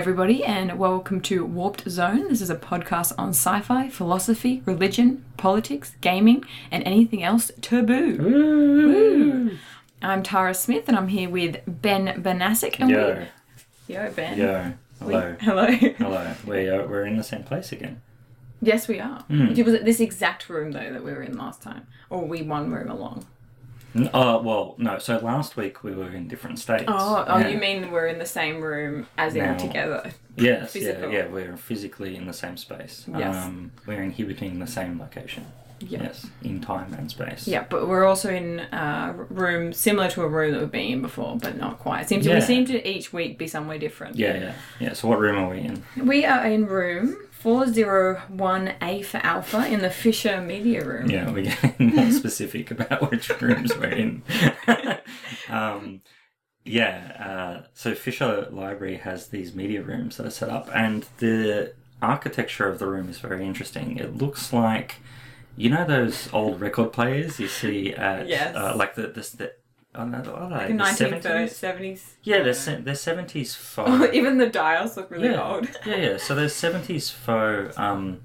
[0.00, 2.28] Hello, everybody, and welcome to Warped Zone.
[2.28, 9.58] This is a podcast on sci fi, philosophy, religion, politics, gaming, and anything else taboo.
[10.00, 12.80] I'm Tara Smith, and I'm here with Ben Banasic.
[12.80, 13.26] And Yo,
[13.88, 13.94] we...
[13.94, 14.38] Yo, Ben.
[14.38, 14.72] yo,
[15.06, 15.66] We- hello, Hello.
[15.98, 16.34] hello.
[16.46, 18.00] We are, we're in the same place again.
[18.62, 19.20] yes, we are.
[19.24, 19.48] Hmm.
[19.48, 21.86] Was it this exact room, though, that we were in last time?
[22.08, 23.26] Or we one room along?
[23.94, 24.98] Uh, well, no.
[24.98, 26.84] So last week we were in different states.
[26.88, 27.48] Oh, oh Yeah.
[27.48, 30.10] you mean we're in the same room, as in Now- together?
[30.36, 31.10] Yes, physical?
[31.10, 31.26] yeah, yeah.
[31.26, 33.04] We're physically in the same space.
[33.08, 33.34] Yes.
[33.36, 35.46] Um, we're inhabiting the same location.
[35.80, 36.02] Yeah.
[36.02, 37.48] Yes, in time and space.
[37.48, 41.02] Yeah, but we're also in a room similar to a room that we've been in
[41.02, 42.06] before, but not quite.
[42.06, 44.16] Seems to, we seem to each week be somewhere different.
[44.16, 44.92] Yeah, yeah, yeah.
[44.92, 45.82] So what room are we in?
[46.06, 51.10] We are in room 401A for Alpha in the Fisher Media Room.
[51.10, 54.22] Yeah, we're getting more specific about which rooms we're in.
[55.48, 56.02] um,
[56.64, 57.16] yeah,
[57.62, 62.68] uh, so Fisher Library has these media rooms that are set up, and the architecture
[62.68, 63.96] of the room is very interesting.
[63.96, 64.96] It looks like,
[65.56, 68.54] you know, those old record players you see at, Yes.
[68.54, 69.30] uh, like the the.
[69.36, 69.52] the
[69.94, 70.72] Oh no, are they?
[70.72, 71.50] The The 1930s, 70s?
[71.90, 72.02] 70s.
[72.22, 74.14] Yeah, they're se- they're seventies Oh, folk.
[74.14, 75.42] even the dials look really yeah.
[75.42, 75.68] old.
[75.84, 76.16] yeah, yeah.
[76.16, 78.20] So there's seventies faux um,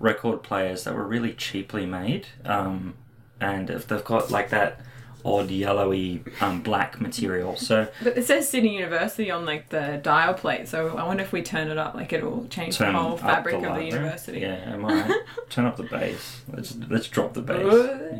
[0.00, 2.94] record players that were really cheaply made, um,
[3.40, 4.80] and if they've got like that
[5.24, 7.56] odd yellowy um, black material.
[7.56, 11.30] So But it says Sydney University on like the dial plate, so I wonder if
[11.32, 14.40] we turn it up, like it'll change turn the whole fabric of the university.
[14.40, 16.42] Yeah, am I turn up the bass.
[16.52, 17.62] Let's let's drop the bass.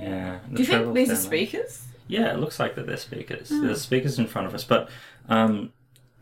[0.00, 0.39] Yeah.
[0.48, 1.87] the Do you think these are speakers?
[2.06, 3.48] Yeah, it looks like that they're speakers.
[3.48, 3.66] Hmm.
[3.66, 4.91] There's speakers in front of us, but
[5.28, 5.72] um,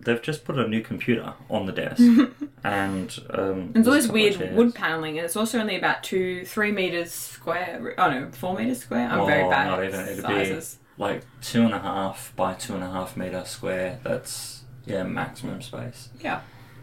[0.01, 2.01] they've just put a new computer on the desk,
[2.65, 6.71] and um, There's all this weird wood paneling, and it's also only about two, three
[6.73, 7.95] meters square.
[7.99, 9.09] Oh no, four meters square.
[9.09, 10.01] I'm very Oh, bad not even.
[10.01, 10.79] It'd be- sizes.
[10.99, 13.99] like two and a half by two and a half meter square.
[14.05, 16.11] That's yeah, maximum space.
[16.21, 16.41] Yeah.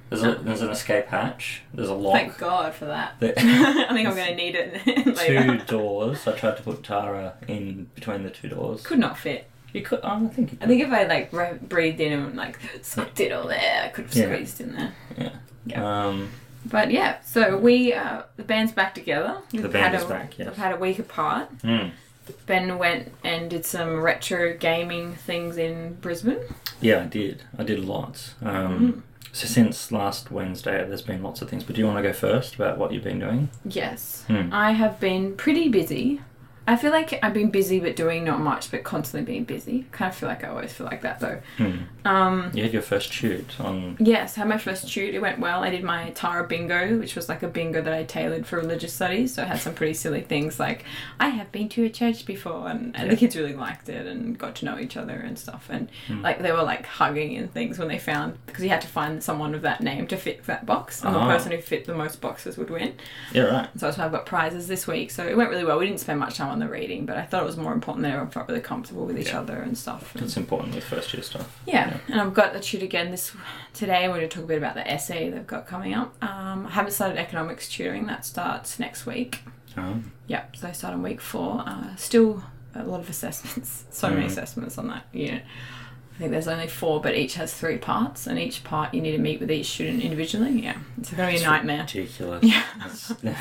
[0.09, 1.61] There's a there's an escape hatch.
[1.73, 2.13] There's a lock.
[2.15, 3.19] Thank God for that.
[3.19, 5.57] There- I think I'm going to need it later.
[5.59, 6.25] two doors.
[6.27, 8.81] I tried to put Tara in between the two doors.
[8.81, 9.47] Could not fit.
[9.71, 10.01] You could.
[10.01, 10.69] I think you I could.
[10.69, 14.05] think if I like re- breathed in and like sucked it all there, I could
[14.05, 14.25] have Yeah.
[14.33, 14.93] squeezed in there.
[15.17, 15.29] Yeah.
[15.65, 16.05] Yeah.
[16.07, 16.29] Um.
[16.65, 19.37] But yeah, so we uh, the band's back together.
[19.53, 20.47] We've The band had is a, back, yes.
[20.47, 21.49] We've had a week apart.
[21.61, 21.89] hmm.
[22.45, 26.39] Ben went and did some retro gaming things in Brisbane.
[26.81, 27.43] Yeah, I did.
[27.57, 28.33] I did lots.
[28.41, 29.03] Um.
[29.31, 31.63] So since last Wednesday, there's been lots of things.
[31.63, 33.49] But do you want to go first about what you've been doing?
[33.65, 34.49] Yes, Hmm.
[34.51, 36.21] I have been pretty busy.
[36.69, 39.85] I feel like I've been busy but doing not much, but constantly being busy.
[39.91, 41.39] kind of feel like I always feel like that though.
[41.57, 41.77] Hmm.
[42.05, 43.97] Um, You had your first shoot on.
[43.99, 45.15] Yes, I had my first shoot.
[45.15, 45.63] It went well.
[45.63, 48.93] I did my Tara bingo, which was like a bingo that I tailored for religious
[48.93, 49.33] studies.
[49.33, 50.85] So it had some pretty silly things like,
[51.19, 52.67] I have been to a church before.
[52.69, 55.67] And, and the kids really liked it and got to know each other and stuff.
[55.71, 56.21] And Hmm.
[56.21, 59.23] like they were like hugging and things when they found, because you had to find
[59.23, 61.03] someone of that name to fit that box.
[61.03, 61.27] And the Ah.
[61.27, 62.93] person who fit the most boxes would win.
[63.33, 63.69] Yeah, right.
[63.75, 65.09] So that's why I've got prizes this week.
[65.09, 65.79] So it went really well.
[65.79, 68.03] We didn't spend much time on the reading, but I thought it was more important
[68.03, 69.39] that everyone felt really comfortable with each Yeah.
[69.41, 70.13] other and stuff.
[70.15, 71.59] And- It's important with first year stuff.
[71.65, 73.31] yeah, and I've got the tutor again this
[73.73, 74.07] today.
[74.07, 76.15] We're going to talk a bit about the essay they've got coming up.
[76.23, 78.05] Um, I haven't started economics tutoring.
[78.07, 79.39] That starts next week.
[79.77, 79.95] Oh.
[80.27, 81.63] Yeah, so I start on week four.
[81.65, 82.43] Uh, still
[82.75, 83.85] a lot of assessments.
[83.91, 84.27] So many Mm.
[84.27, 85.43] assessments on that unit.
[86.15, 89.13] I think there's only four, but each has three parts, and each part you need
[89.13, 90.51] to meet with each student individually.
[90.63, 91.81] Yeah, it's going to be a nightmare.
[91.81, 92.43] Ridiculous.
[92.43, 92.63] Yeah.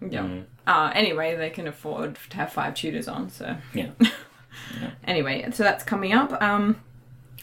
[0.00, 0.22] Yeah.
[0.22, 0.44] Mm.
[0.66, 3.56] Uh, anyway, they can afford to have five tutors on, so.
[3.74, 3.90] Yeah.
[5.04, 6.40] Anyway, so that's coming up.
[6.42, 6.76] Um,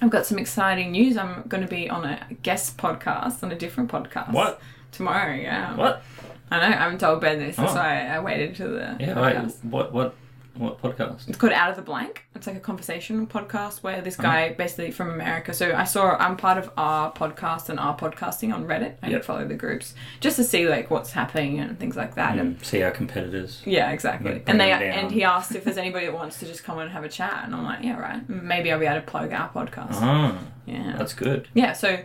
[0.02, 1.18] I've got some exciting news.
[1.18, 4.32] I'm going to be on a guest podcast, on a different podcast.
[4.32, 4.60] What?
[4.92, 5.76] Tomorrow, yeah.
[5.76, 6.04] What?
[6.52, 7.76] I know, I haven't told Ben this, that's Oh.
[7.76, 9.14] why I waited to the Yeah.
[9.16, 9.64] Podcast.
[9.64, 9.94] What?
[9.94, 10.16] What?
[10.58, 11.28] What podcast?
[11.28, 12.24] It's called Out of the Blank.
[12.34, 14.56] It's like a conversation podcast where this guy, Uh-huh.
[14.58, 15.54] basically from America.
[15.54, 18.94] So I saw I'm part of our podcast and our podcasting on Reddit.
[19.04, 19.26] I Yep.
[19.26, 22.38] follow the groups just to see like what's happening and things like that.
[22.38, 23.62] And see our competitors.
[23.66, 24.32] yeah, exactly.
[24.48, 25.04] And they bring them down.
[25.06, 27.42] and he asked if there's anybody that wants to just come and have a chat,
[27.44, 28.28] and I'm like, yeah, right.
[28.30, 29.96] Maybe I'll be able to plug our podcast.
[29.96, 31.50] Ah, Yeah, that's good.
[31.54, 31.74] yeah.
[31.74, 32.00] So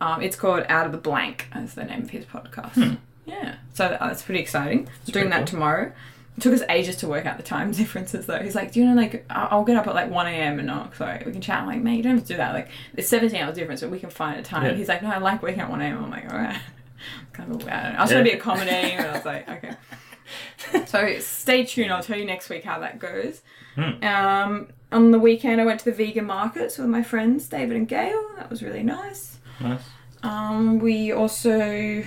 [0.00, 2.74] um, it's called Out of the Blank as the name of his podcast.
[2.74, 2.94] Hmm.
[3.24, 4.84] Yeah, so that, that's pretty exciting.
[4.84, 5.46] That's Doing pretty that cool.
[5.46, 5.92] tomorrow.
[6.36, 8.38] It took us ages to work out the time differences though.
[8.38, 10.58] He's like, do you know like I'll get up at like one a.m.
[10.58, 11.60] and oh, sorry, we can chat.
[11.60, 12.52] I'm like, mate, you don't have to do that.
[12.54, 14.64] Like it's seventeen hours difference, but we can find a time.
[14.66, 14.74] Yeah.
[14.74, 16.04] He's like, no, I like waking up one a.m.
[16.04, 16.58] I'm like, all right.
[17.32, 17.98] kind of, I, don't know.
[17.98, 18.36] I was trying to be Yeah.
[18.36, 19.70] accommodating, but I was like, okay.
[20.86, 21.92] So stay tuned.
[21.92, 23.42] I'll tell you next week how that goes.
[23.76, 24.02] Hmm.
[24.04, 27.86] Um, on the weekend, I went to the vegan markets with my friends David and
[27.86, 28.20] Gail.
[28.36, 29.38] That was really nice.
[29.60, 29.82] Nice.
[30.24, 32.02] Um, we also,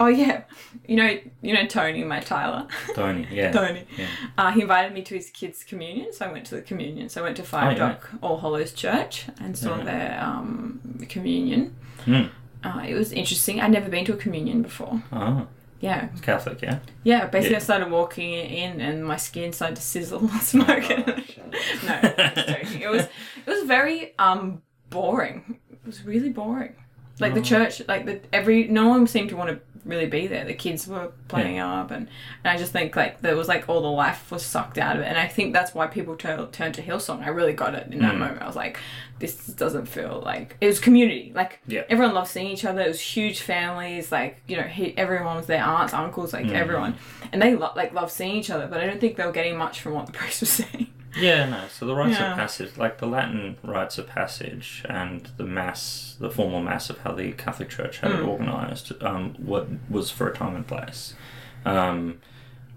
[0.00, 0.42] oh yeah,
[0.86, 3.26] you know, you know Tony, my Tyler, Tony.
[3.32, 3.52] Yeah.
[3.52, 3.84] Tony.
[3.96, 4.06] Yeah.
[4.36, 7.08] Uh, he invited me to his kids' communion, so I went to the communion.
[7.08, 7.76] So I went to Five Oh, yeah.
[7.92, 9.84] Dock All Hallows Church and saw Yeah.
[9.84, 11.74] their um, communion.
[12.04, 12.24] Hmm.
[12.64, 13.60] uh, it was interesting.
[13.60, 15.02] I'd never been to a communion before.
[15.12, 15.46] Oh,
[15.80, 16.78] Yeah, it's Catholic, yeah.
[17.04, 17.26] yeah.
[17.26, 17.58] Basically, Yeah.
[17.58, 20.84] I started walking in, and my skin started to sizzle and smoke.
[20.90, 20.96] Oh,
[21.86, 22.00] no,
[22.34, 22.80] just joking.
[22.82, 23.02] It was
[23.46, 25.58] it was very um boring.
[25.70, 26.74] It was really boring.
[27.20, 27.44] Like the Oh.
[27.44, 30.44] church, like the every no one seemed to want to really be there.
[30.44, 32.08] The kids were playing up, and,
[32.44, 35.02] and I just think like there was like all the life was sucked out of
[35.02, 35.06] it.
[35.06, 37.22] And I think that's why people turn turned to Hillsong.
[37.22, 38.18] I really got it in that Mm.
[38.18, 38.42] moment.
[38.42, 38.78] I was like,
[39.18, 41.32] this doesn't feel like it was community.
[41.34, 41.82] Like Yeah.
[41.88, 42.80] everyone loved seeing each other.
[42.82, 44.12] It was huge families.
[44.12, 46.52] Like you know, he, everyone was their aunts, uncles, like Mm.
[46.52, 46.94] everyone,
[47.32, 48.66] and they lo- like loved seeing each other.
[48.66, 50.88] But I don't think they were getting much from what the priest was saying.
[51.18, 51.64] Yeah, no.
[51.68, 52.32] So the rites Yeah.
[52.32, 56.98] of passage, like the Latin rites of passage and the mass, the formal mass of
[57.00, 58.28] how the Catholic Church had it Mm.
[58.28, 61.14] organised, um, what was for a time and place.
[61.64, 62.18] Um,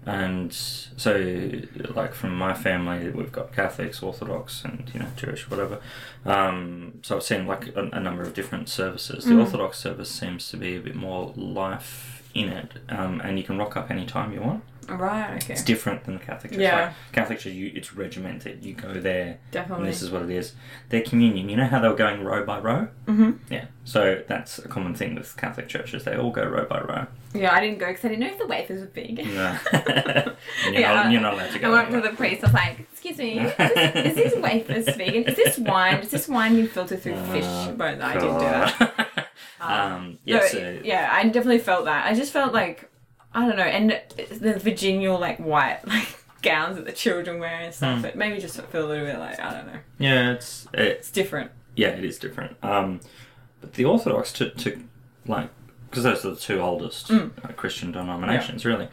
[0.04, 1.50] and so,
[1.94, 5.78] like from my family, we've got Catholics, Orthodox, and you know Jewish, whatever.
[6.24, 9.24] Um, so I've seen like a, a number of different services.
[9.24, 9.40] The Mm.
[9.40, 13.58] Orthodox service seems to be a bit more life in it, um, and you can
[13.58, 14.62] rock up anytime you want.
[14.88, 15.36] Right.
[15.42, 15.52] Okay.
[15.52, 16.60] It's different than the Catholic Church.
[16.60, 16.86] Yeah.
[16.86, 18.64] Like, Catholic Church, you, it's regimented.
[18.64, 19.86] You go there, and Definitely.
[19.86, 20.54] this is what it is.
[20.88, 22.88] Their communion, you know how they were going row by row?
[23.06, 23.66] hmm Yeah.
[23.84, 26.02] So that's a common thing with Catholic churches.
[26.04, 27.06] They all go row by row.
[27.32, 29.18] Yeah, I didn't go because I didn't know if the wafers were big.
[29.24, 29.56] No.
[29.72, 30.34] and
[30.66, 31.68] you're, Yeah, not, I- you're not allowed to go.
[31.72, 32.42] I went to the priest.
[32.42, 35.24] I was like, "Excuse me, is this, is this wafers vegan?
[35.24, 35.96] Is this wine?
[35.98, 39.28] Is this wine being filtered through fish Oh, bones?" I didn't do that.
[39.60, 42.06] um, yeah, No, so, yeah, I definitely felt that.
[42.06, 42.88] I just felt like
[43.34, 44.00] I don't know, and
[44.40, 48.00] the Virginia like white like gowns that the children wear and stuff.
[48.00, 48.04] Hmm.
[48.04, 49.78] It made me just feel a little bit like I don't know.
[49.98, 51.50] yeah, it's it, It's different.
[51.76, 52.56] yeah, it is different.
[52.62, 53.00] Um,
[53.60, 54.80] but the Orthodox to, to
[55.26, 55.48] like
[55.88, 57.30] because those are the two oldest Mm.
[57.44, 58.88] uh, Christian denominations, really.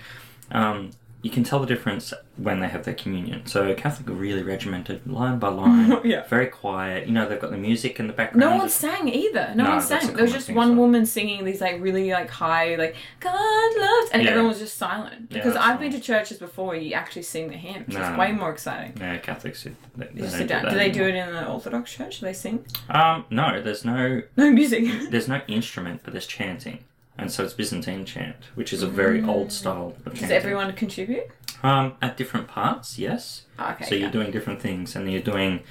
[0.52, 0.92] Um,
[1.22, 3.46] you can tell the difference when they have their communion.
[3.46, 6.26] So Catholic are really regimented, line by line, Yeah.
[6.28, 7.08] very quiet.
[7.08, 8.40] You know, they've got the music in the background.
[8.52, 9.52] No one sang either.
[9.54, 10.14] No, No, one sang.
[10.14, 14.12] There was just one so- woman singing these like really like high like God loves,
[14.12, 14.30] and Yeah.
[14.30, 15.30] everyone was just silent.
[15.30, 17.94] Because I've been to churches before where you actually sing the hymns.
[17.94, 18.18] No, it's no.
[18.18, 18.94] way more exciting.
[18.98, 19.64] Yeah, Catholics.
[19.64, 22.22] They, they, they that Do they do it in the Orthodox church?
[22.22, 22.64] Do they sing?
[22.90, 24.86] Um, no, there's no No music.
[25.12, 26.86] there's no instrument, but there's chanting,
[27.20, 30.22] and so it's Byzantine chant, which is a very old style of chanting.
[30.22, 31.28] Does everyone contribute?
[31.64, 33.44] Um, at different parts, yes.
[33.58, 33.86] Oh, okay.
[33.86, 34.02] so yeah.
[34.02, 35.62] you're doing different things, and you're doing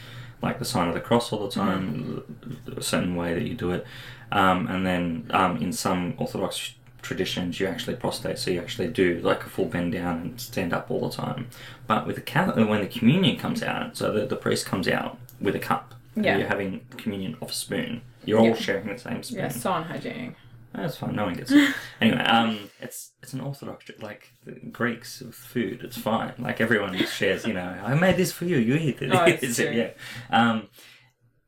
[0.43, 2.79] like the sign of the cross all the time, Mm-hmm.
[2.79, 3.87] a certain way that you do it,
[4.31, 9.19] um, and then um, in some Orthodox traditions, you actually prostrate, so you actually do
[9.21, 11.49] like a full bend down and stand up all the time.
[11.87, 15.17] But with the Catholic, when the communion comes out, so the, the priest comes out
[15.41, 16.37] with a cup, and Yeah.
[16.39, 18.03] you're having communion off a spoon.
[18.25, 19.39] You're all sharing the same spoon.
[19.39, 20.35] Yeah, so unhygienic.
[20.75, 21.17] That's fine.
[21.17, 21.75] No one gets it.
[22.00, 25.81] anyway, um, it's it's an orthodox like the Greeks with food.
[25.82, 26.35] It's fine.
[26.38, 27.47] Like everyone shares.
[27.47, 28.59] You know, I made this for you.
[28.59, 29.11] You eat it.
[29.12, 29.70] Oh, it's true.
[29.70, 29.91] yeah.
[30.31, 30.69] Um,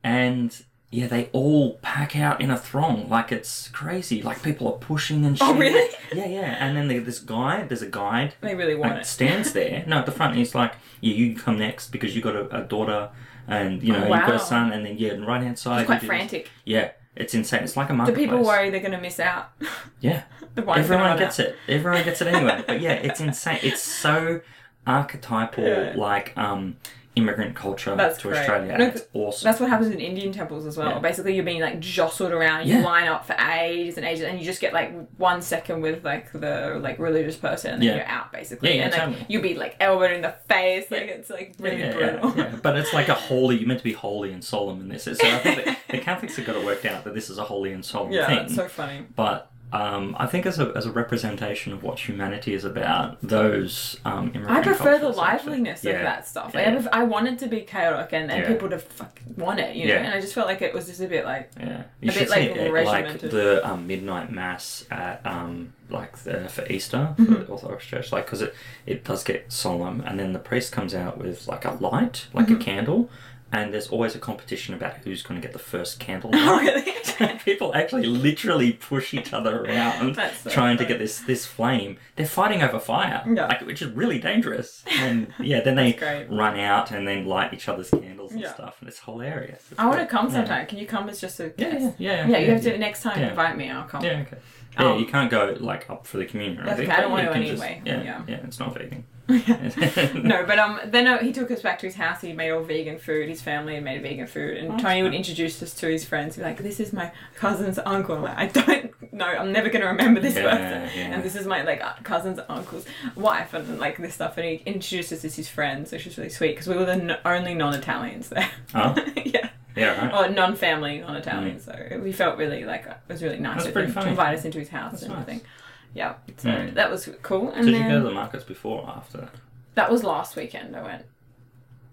[0.02, 4.22] and yeah, they all pack out in a throng like it's crazy.
[4.22, 5.36] Like people are pushing and.
[5.40, 5.88] Oh, really?
[6.12, 6.56] Yeah, yeah.
[6.58, 9.06] And then there- this guy, there's a guide They really want that it.
[9.06, 9.84] stands there.
[9.86, 10.34] No, at the front.
[10.36, 13.10] He's like, yeah, you come next because you got a, a daughter.
[13.48, 15.80] And you know Oh, you've got a son, and then yeah, the right hand side.
[15.80, 16.08] It's quite do this.
[16.08, 16.50] frantic.
[16.64, 17.62] Yeah, it's insane.
[17.64, 18.26] It's like a Do marketplace.
[18.26, 19.50] people worry they're going to miss out?
[20.00, 20.22] Yeah,
[20.54, 21.46] the wine's gonna Everyone run gets out.
[21.46, 21.56] it.
[21.68, 22.64] Everyone gets it anyway.
[22.66, 23.58] But yeah, it's insane.
[23.62, 24.40] It's so
[24.86, 25.92] archetypal, Yeah.
[25.96, 26.76] like um,
[27.20, 28.38] immigrant culture That's to great.
[28.40, 28.78] Australia.
[28.78, 29.44] No, it's awesome.
[29.46, 30.90] That's what happens in Indian temples as well.
[30.90, 30.98] Yeah.
[30.98, 32.66] Basically, you're being like jostled around.
[32.66, 32.84] You Yeah.
[32.84, 36.32] line up for ages and ages, and you just get like one second with like
[36.32, 37.96] the like religious person, and Yeah.
[37.96, 38.70] you're out basically.
[38.70, 39.26] Yeah, yeah, and like totally.
[39.28, 40.90] you'll be like elbowed in the face.
[40.90, 41.06] Like Yeah.
[41.14, 42.30] it's like really yeah, brutal.
[42.36, 42.56] yeah, yeah.
[42.62, 43.56] But it's like a holy.
[43.58, 45.04] You're meant to be holy and solemn in this.
[45.04, 47.72] So I think the Catholics have got it worked out that this is a holy
[47.72, 48.36] and solemn Yeah, thing.
[48.36, 49.04] that's so funny.
[49.16, 53.98] But um, I think as a, as a representation of what humanity is about, those
[54.04, 56.52] um, I prefer the liveliness yeah, of that stuff.
[56.54, 58.48] yeah, I, I want it to be chaotic and, and Yeah.
[58.48, 59.94] people to fuck want it, you know.
[59.94, 62.20] And I just felt like it was just a bit like Yeah, A you should
[62.28, 67.32] bit, like, it, like the um, midnight mass at um, like the, for Easter Mm-hmm.
[67.34, 68.54] the Orthodox Church, like because it
[68.86, 72.46] it does get solemn, and then the priest comes out with like a light, like
[72.46, 72.54] Mm-hmm.
[72.60, 73.10] a candle,
[73.52, 76.30] and there's always a competition about who's going to get the first candle.
[76.34, 76.94] oh really?
[77.44, 81.98] People actually literally push each other around so trying to get this this flame.
[82.16, 83.46] They're fighting over fire, Yeah.
[83.46, 84.84] like which is really dangerous.
[85.00, 88.52] And yeah, then they run out and then light each other's candles and Yeah.
[88.54, 89.62] stuff, and it's hilarious.
[89.70, 90.32] It's I want to come Yeah.
[90.34, 90.66] sometime.
[90.66, 91.94] Can you come as just a Yeah, guest?
[91.98, 92.28] yeah, yeah.
[92.28, 93.70] Yeah, you have to next time invite me.
[93.70, 94.04] I'll come.
[94.04, 94.36] Yeah, okay.
[94.78, 96.86] Yeah, Um, you can't go like up for the communion anything.
[96.88, 98.22] okay, I don't want to anyway, yeah, yeah.
[98.28, 99.04] yeah, it's not vegan.
[100.14, 102.20] no, but um, then uh, he took us back to his house.
[102.20, 103.28] He made all vegan food.
[103.28, 106.34] His family had made vegan food, and That's Tony would introduce us to his friends.
[106.36, 109.24] He'd be like, "This is my cousin's uncle." I'm like, I don't know.
[109.26, 110.98] I'm never going to remember this Yeah, person.
[110.98, 111.14] yeah.
[111.14, 114.36] And this is my like uh, cousin's uncle's wife, and like this stuff.
[114.38, 116.92] And he introduced us as his friends, which was really sweet because we were the
[116.92, 118.50] n- only non-Italians there.
[118.74, 118.94] Oh,
[119.24, 119.50] yeah.
[119.76, 120.28] Yeah, right.
[120.28, 121.60] or non-family, non-Italian.
[121.60, 124.10] So we felt really like it was really nice That's of pretty him to funny.
[124.10, 125.22] invite us into his house That's and nice.
[125.22, 125.46] everything.
[125.94, 126.74] Yeah, so Mm.
[126.74, 127.50] that was cool.
[127.50, 129.28] And Did then you go to the markets before or after?
[129.74, 130.76] that was last weekend.
[130.76, 131.04] I went.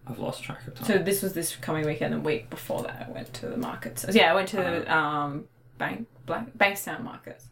[0.08, 0.86] I've lost track of time.
[0.86, 2.14] So this was this coming weekend.
[2.14, 4.06] The week before that, I went to the markets.
[4.12, 5.46] Yeah, I went to the um,
[5.78, 7.50] Bank Black Bankstown markets.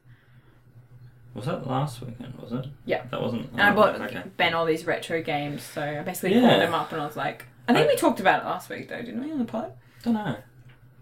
[1.33, 2.33] was that last weekend?
[2.41, 2.65] Was it?
[2.85, 3.03] Yeah.
[3.11, 3.51] That wasn't.
[3.51, 4.23] And I oh, bought Okay.
[4.37, 6.47] Ben all these retro games, so I basically Yeah.
[6.47, 8.69] called them up and I was like, I think I- we talked about it last
[8.69, 9.73] week though, didn't we, on the pod?
[10.03, 10.37] Don't know.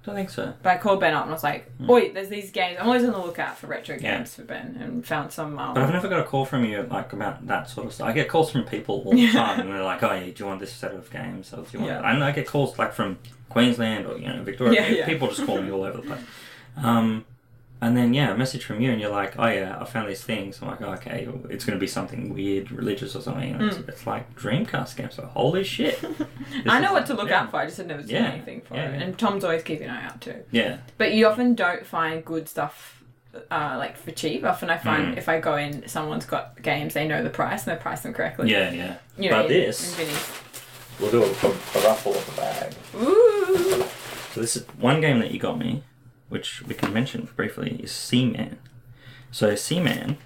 [0.05, 0.53] Don't think so.
[0.61, 2.77] But I called Ben up and I was like, Oi, there's these games.
[2.79, 4.03] I'm always on the lookout for retro Hmm.
[4.03, 4.17] Yeah.
[4.17, 5.57] games for Ben and found some.
[5.57, 8.07] Um, But I've never got a call from you like about that sort of stuff.
[8.09, 10.45] I get calls from people all the time, and they're like, "Oh, yeah, do you
[10.45, 11.91] want this set of games?" Or do you want?
[11.93, 12.01] Yeah.
[12.01, 13.17] that?" And I get calls like from
[13.47, 14.81] Queensland or you know Victoria.
[14.81, 15.05] Yeah, yeah.
[15.05, 16.21] People just call me all over the place.
[16.83, 17.23] Um,
[17.85, 20.23] and then yeah, a message from you, and you're like, "Oh yeah, I found these
[20.23, 23.61] things." I'm like, oh, "Okay, it's going to be something weird, religious or something." And
[23.63, 25.15] it's, it's like Dreamcast games.
[25.15, 25.99] So holy shit!
[26.67, 27.41] I know is- what to look yeah.
[27.41, 27.57] out for.
[27.57, 28.31] I just had never seen Yeah.
[28.31, 28.95] anything for Yeah, it.
[28.99, 29.03] yeah.
[29.05, 30.43] And Tom's always keeping an eye out too.
[30.51, 33.03] Yeah, But you often don't find good stuff
[33.51, 34.43] uh, like for cheap.
[34.45, 35.17] Often I find Mm.
[35.17, 38.13] if I go in, someone's got games, they know the price and they price them
[38.13, 38.51] correctly.
[38.51, 38.95] yeah, yeah.
[39.17, 40.31] You know, but in- this, in Vinnie's.
[40.99, 42.73] we'll do a, a ruffle of the bag.
[42.95, 43.83] Ooh.
[44.33, 45.83] So this is one game that you got me,
[46.33, 48.57] which we can mention briefly, is Seaman.
[49.29, 50.17] So Seaman,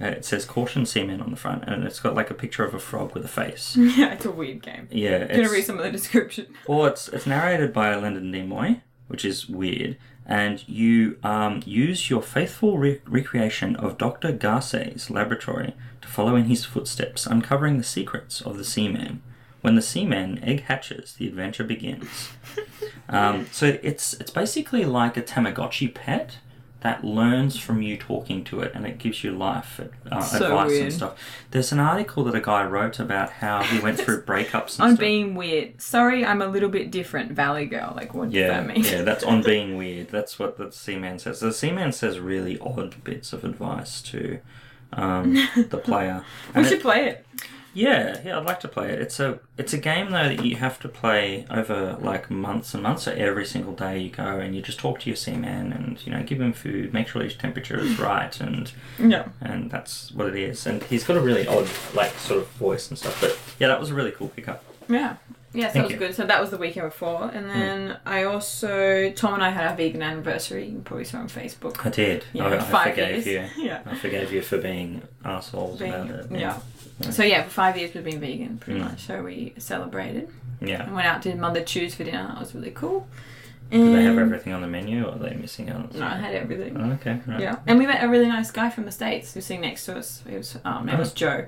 [0.00, 2.72] uh, it says caution Seaman on the front, and it's got like a picture of
[2.72, 3.76] a frog with a face.
[3.76, 4.86] yeah, it's a weird game.
[4.92, 6.54] Yeah, I'm gonna it's, read some of the description.
[6.68, 12.22] well, it's it's narrated by Leonard Nimoy, which is weird, and you um, use your
[12.22, 14.32] faithful re- recreation of Dr.
[14.32, 19.20] Gassé's laboratory to follow in his footsteps, uncovering the secrets of the Seaman.
[19.64, 22.28] When the Seaman egg hatches, the adventure begins.
[23.08, 26.38] Um, so it's it's basically like a Tamagotchi pet
[26.80, 29.78] that learns from you talking to it, and it gives you life
[30.10, 30.82] uh, So advice weird.
[30.84, 31.18] and stuff.
[31.50, 34.90] There's an article that a guy wrote about how he went through breakups and On
[34.92, 34.98] stuff.
[34.98, 35.80] being weird.
[35.82, 37.92] Sorry, I'm a little bit different, Valley Girl.
[37.94, 38.84] Like, what does yeah, that mean?
[38.84, 40.08] yeah, that's on being weird.
[40.08, 41.40] That's what the Seaman says.
[41.40, 44.40] The Seaman says really odd bits of advice to
[44.94, 46.24] um, the player.
[46.54, 47.26] we And should it- play it.
[47.74, 49.00] Yeah, yeah, I'd like to play it.
[49.00, 52.82] It's a it's a game though that you have to play over like months and
[52.82, 53.02] months.
[53.02, 56.12] So every single day you go and you just talk to your seaman and you
[56.12, 59.28] know give him food, make sure his temperature is right, and Yeah.
[59.40, 60.66] and that's what it is.
[60.66, 63.20] And he's got a really odd like sort of voice and stuff.
[63.20, 64.62] But yeah, that was a really cool pickup.
[64.88, 65.16] Yeah.
[65.56, 65.98] Yeah, so Thank that was you.
[65.98, 66.14] good.
[66.16, 67.30] So that was the weekend before.
[67.32, 67.52] And hmm.
[67.60, 70.66] then I also, Tom and I had our vegan anniversary.
[70.66, 71.86] You probably saw on Facebook.
[71.86, 72.24] I did.
[72.32, 73.56] Yeah, I, I five forgave years.
[73.56, 73.64] you.
[73.64, 73.82] Yeah.
[73.86, 76.26] I forgave you for being assholes Being- about it.
[76.32, 76.58] yeah.
[77.10, 78.84] So yeah, for five years we've been vegan, pretty Mm.
[78.84, 79.06] much.
[79.06, 80.28] So we celebrated
[80.60, 80.84] Yeah.
[80.84, 82.26] and went out to Mother Chu's for dinner.
[82.28, 83.06] That was really cool.
[83.70, 85.92] Do they have everything on the menu, or are they missing out?
[85.94, 86.76] No, I had everything.
[86.76, 87.18] Oh, okay.
[87.26, 87.40] Right.
[87.40, 89.86] Yeah, and we met a really nice guy from the states who was sitting next
[89.86, 90.22] to us.
[90.28, 91.14] He was um, name was Oh.
[91.16, 91.46] Joe,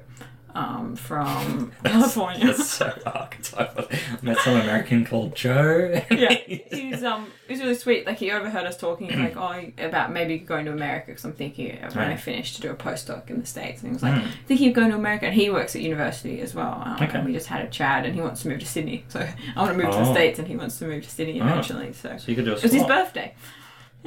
[0.57, 2.47] um, from California.
[2.47, 3.87] That's so archetypal.
[3.91, 6.01] I met some American called Joe.
[6.11, 6.33] yeah,
[6.71, 8.07] he's um, he's really sweet.
[8.07, 11.77] Like he overheard us talking like oh about maybe going to America because I'm thinking
[11.81, 12.21] when I Right.
[12.21, 13.83] finished to do a postdoc in the states.
[13.83, 14.29] And he was like Mm.
[14.47, 16.83] thinking of going to America, and he works at university as well.
[16.85, 17.19] Um, Okay.
[17.19, 19.05] And we just had a chat, and he wants to move to Sydney.
[19.09, 20.13] So I want to move to the Oh.
[20.13, 21.47] states, and he wants to move to Sydney Oh.
[21.47, 21.93] eventually.
[21.93, 22.89] So So you could do a it was his swap.
[22.89, 23.35] birthday.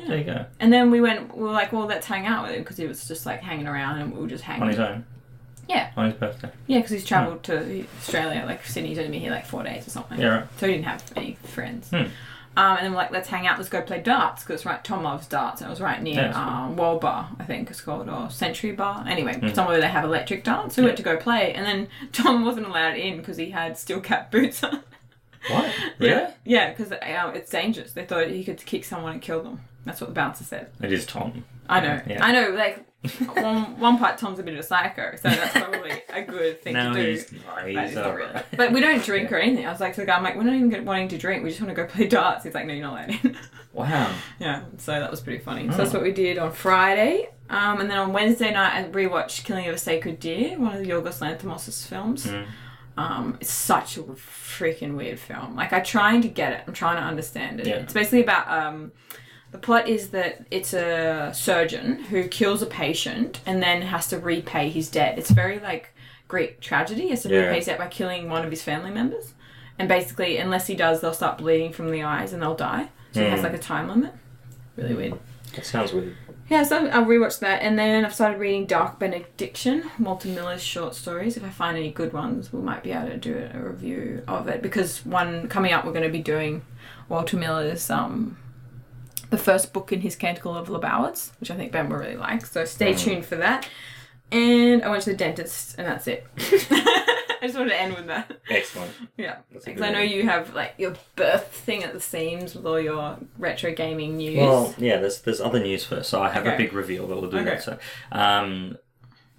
[0.08, 0.46] There you go.
[0.62, 1.36] And then we went.
[1.36, 3.68] We were like, well, let's hang out with him because he was just like hanging
[3.68, 4.64] around, and we were just hanging.
[4.64, 5.06] On his own.
[5.70, 5.92] Yeah.
[5.96, 6.50] On his birthday.
[6.68, 9.92] Yeah, because he's travelled to Australia, like Sydney's only been here like four days or
[9.92, 10.20] something.
[10.20, 10.48] Yeah, right.
[10.58, 11.90] So he didn't have any friends.
[11.92, 12.08] Hmm.
[12.58, 15.04] Um, and then we're like, let's hang out, let's go play darts, because right, Tom
[15.04, 16.44] loves darts, and it was right near that's cool.
[16.46, 19.06] um, World Bar, I think it's called, or Century Bar.
[19.08, 19.54] Anyway, Hmm.
[19.54, 20.76] somewhere where they have electric darts.
[20.76, 23.78] So we went to go play, and then Tom wasn't allowed in because he had
[23.78, 24.82] steel cap boots on.
[25.50, 25.72] What?
[26.00, 27.94] Yeah, yeah, because um, it's dangerous.
[27.94, 29.62] They thought he could kick someone and kill them.
[29.86, 30.72] That's what the bouncer said.
[30.82, 31.46] It is Tom.
[31.70, 32.26] I know, Yeah.
[32.26, 32.50] I know.
[32.50, 32.84] Like
[33.34, 36.74] one, one part, Tom's a bit of a psycho, so that's probably a good thing
[36.74, 37.10] no, to do.
[37.12, 38.34] he's, no, But he's it's not alright.
[38.34, 38.44] really.
[38.58, 39.66] But we don't drink or anything.
[39.66, 41.44] I was like to the guy, I'm like, we're not even wanting to drink.
[41.44, 42.44] We just want to go play darts.
[42.44, 43.38] He's like, no, you're not allowed in.
[43.72, 44.12] Wow.
[44.40, 44.64] yeah.
[44.78, 45.68] So that was pretty funny.
[45.70, 45.78] So Oh.
[45.78, 47.30] that's what we did on Friday.
[47.52, 50.80] Um, and then on Wednesday night, I rewatched Killing of a Sacred Deer, one of
[50.84, 52.26] the Yorgos Lanthimos' films.
[52.26, 52.46] Mm.
[52.98, 55.56] Um, it's such a freaking weird film.
[55.56, 56.64] Like, I'm trying to get it.
[56.68, 57.68] I'm trying to understand it.
[57.68, 57.76] Yeah.
[57.76, 58.92] It's basically about um,
[59.52, 64.20] the plot is that it's a surgeon who kills a patient and then has to
[64.20, 65.18] repay his debt.
[65.18, 65.90] It's very like
[66.28, 67.04] Greek tragedy.
[67.04, 67.40] He has to Yeah.
[67.46, 69.34] repay his debt by killing one of his family members.
[69.80, 72.90] And basically, unless he does, they'll start bleeding from the eyes and they'll die.
[73.12, 73.44] So it has Mm.
[73.44, 74.12] like a time limit.
[74.76, 75.14] Really weird.
[75.56, 76.16] That sounds weird.
[76.48, 80.96] Yeah, so I rewatched that, and then I've started reading Dark Benediction, Walter Miller's short
[80.96, 81.38] stories.
[81.38, 84.48] If I find any good ones, we might be able to do a review of
[84.48, 86.64] it because one coming up, we're going to be doing
[87.08, 88.38] Walter Miller's um,
[89.30, 92.46] the first book in his Canticle of Ballads, which I think Ben will really like.
[92.46, 93.00] So stay Mm.
[93.00, 93.68] tuned for that.
[94.32, 96.28] And I went to the dentist, and that's it.
[97.42, 98.32] I just wanted to end with that.
[98.50, 98.92] Excellent.
[99.18, 99.38] Yeah.
[99.52, 100.10] That's a Because good I know one.
[100.10, 104.38] you have like your birth thing at the seams with all your retro gaming news.
[104.38, 106.10] Well, yeah, there's there's other news first.
[106.10, 106.58] So I have a Okay.
[106.66, 107.46] big reveal, but we'll do Okay.
[107.52, 107.64] that.
[107.64, 107.80] So,
[108.12, 108.78] um,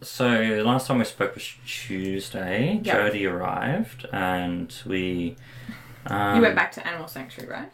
[0.01, 0.27] so
[0.65, 2.81] last time we spoke was Tuesday.
[2.83, 2.95] Yeah.
[2.95, 5.37] Jody arrived, and we.
[6.07, 7.71] Um, you went back to Animal Sanctuary, right?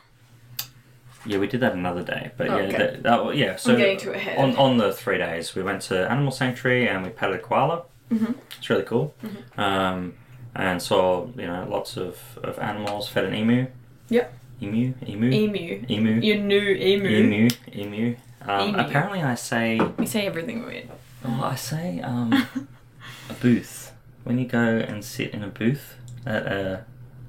[1.26, 2.76] Yeah, we did that another day, but Oh, yeah, okay.
[2.78, 3.56] that, that, yeah.
[3.56, 4.38] So I'm getting ahead.
[4.38, 7.82] on on the three days, we went to Animal Sanctuary and we petted a koala.
[8.12, 8.34] Mhm.
[8.58, 9.14] It's really cool.
[9.58, 10.14] Um,
[10.54, 13.08] and saw you know lots of, of animals.
[13.08, 13.66] Fed an emu.
[14.08, 14.32] Yep.
[14.62, 14.94] Emu.
[15.06, 15.30] Emu.
[15.32, 15.84] Emu.
[15.90, 16.20] Emu.
[16.20, 17.08] Your new emu.
[17.08, 17.48] Emu.
[17.74, 18.16] Emu.
[18.48, 18.78] Um, Emu.
[18.78, 20.88] Apparently, I say You say everything weird.
[21.24, 22.32] oh, I say um,
[23.30, 23.92] a booth
[24.24, 26.84] when you go and sit in a booth at a,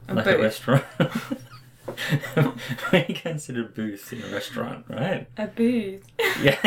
[0.08, 0.84] A like a restaurant.
[2.90, 5.28] when you go and sit at a booth in a restaurant, right?
[5.38, 6.04] A booth.
[6.42, 6.58] Yeah.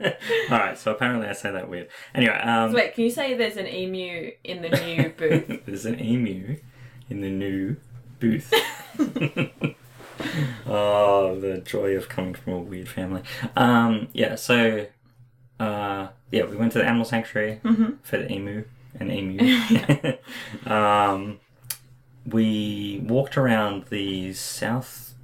[0.50, 0.78] All right.
[0.78, 1.88] So apparently I say that weird.
[2.14, 5.62] Anyway, um, wait, can you say there's an emu in the new booth?
[5.66, 6.56] there's an emu
[7.10, 7.76] in the new
[8.20, 8.52] booth.
[10.66, 13.22] oh, the joy of coming from a weird family.
[13.56, 14.34] Um, yeah.
[14.36, 14.86] So,
[15.58, 17.60] uh, yeah, we went to the animal sanctuary.
[17.64, 17.98] Mhm.
[18.02, 18.64] Fed an emu.
[18.98, 20.16] and emu.
[20.66, 21.38] um,
[22.32, 25.14] we walked around the South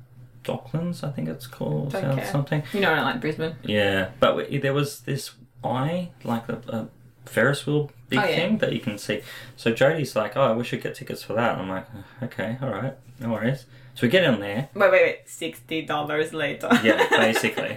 [0.45, 1.93] Docklands, I think it's called.
[1.93, 2.27] Don't South care.
[2.27, 2.63] something.
[2.73, 3.57] You know I don't like Brisbane.
[3.63, 5.33] Yeah, but we, there was this
[5.65, 6.89] eye, like a, a
[7.29, 8.37] Ferris wheel big Oh, yeah.
[8.37, 9.23] thing that you can see.
[9.57, 11.87] So Jody's like, "Oh, we should get tickets for that." And I'm like,
[12.23, 14.69] "Okay, all right, no worries." So we get on there.
[14.75, 15.19] Wait, wait, wait.
[15.27, 16.69] Sixty dollars later.
[16.85, 17.77] Yeah, basically.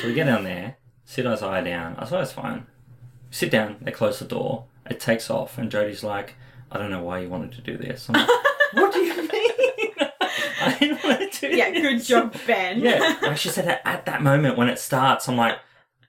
[0.00, 1.94] so we get down there, sit our eye down.
[1.98, 2.66] I thought it's fine.
[3.30, 3.76] Sit down.
[3.82, 4.64] They close the door.
[4.90, 6.34] It takes off, and Jody's like,
[6.72, 8.28] "I don't know why you wanted to do this." I'm like,
[8.72, 9.94] "What do you mean?
[10.60, 12.80] I didn't want to do yeah, this." good job, Ben.
[12.80, 15.58] Yeah, like she said that at that moment when it starts, I'm like,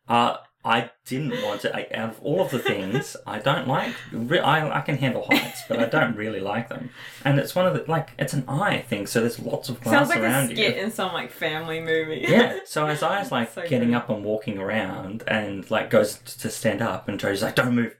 [0.07, 1.73] uh, I didn't want to.
[1.75, 3.93] I, out of all of the things, I don't like.
[4.11, 6.89] Re- I I can handle heights, but I don't really like them.
[7.24, 9.93] And it's one of the like it's an eye thing, so there's lots of glass
[9.95, 10.81] Sounds like a around skit you.
[10.83, 12.25] in some like family movie.
[12.27, 13.95] Yeah, so as I was like So getting good.
[13.98, 17.95] up and walking around, and like goes to stand up, and Jody's like, "Don't move."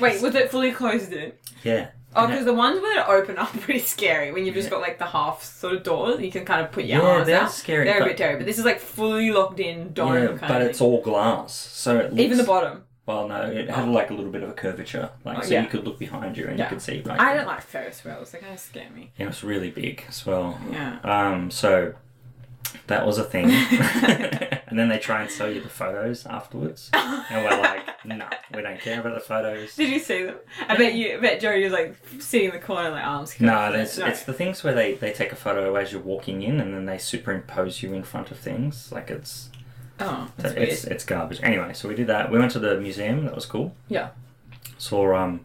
[0.00, 1.32] Wait, was it fully closed in?
[1.64, 1.88] yeah.
[2.14, 4.32] Oh, because the ones where it open up are pretty scary.
[4.32, 6.84] When you've just got like the half sort of doors, you can kind of put
[6.84, 7.50] your Yeah, arms they're out.
[7.52, 8.40] scary, They're a but- bit terrible.
[8.40, 10.88] But this is like fully locked in dome yeah, kind but of it's thing.
[10.88, 12.84] all glass, so it looks, Even the bottom.
[13.04, 15.62] Well, no, it had like a little bit of a curvature, like so yeah.
[15.62, 16.66] you could look behind you and Yeah.
[16.66, 17.02] you could see.
[17.02, 18.30] Like, I don't like Ferris wheels.
[18.30, 19.10] They kind of scare me.
[19.18, 20.60] Yeah, it's really big as well.
[20.70, 20.98] Yeah.
[21.02, 21.94] Um, so
[22.86, 23.48] that was a thing.
[24.72, 26.88] and then they try and sell you the photos afterwards.
[26.94, 29.76] And we're like, no, we don't care about the photos.
[29.76, 30.36] Did you see them?
[30.66, 31.18] I bet you.
[31.18, 33.38] I bet Jody was like sitting in the corner, like arms.
[33.38, 33.72] No, crossed.
[33.74, 36.72] there's, it's the things where they, they take a photo as you're walking in and
[36.72, 38.90] then they superimpose you in front of things.
[38.90, 39.50] Like it's
[40.00, 41.40] Oh, that's it's, it's garbage.
[41.42, 42.30] Anyway, so we did that.
[42.32, 43.26] We went to the museum.
[43.26, 43.76] That was cool.
[43.88, 44.08] Yeah.
[44.78, 45.44] Saw um,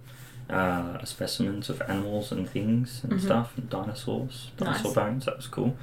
[0.49, 3.21] uh, specimens of animals and things and Mhm.
[3.21, 4.81] stuff, and dinosaurs, Nice.
[4.81, 5.25] dinosaur bones.
[5.25, 5.75] That was cool.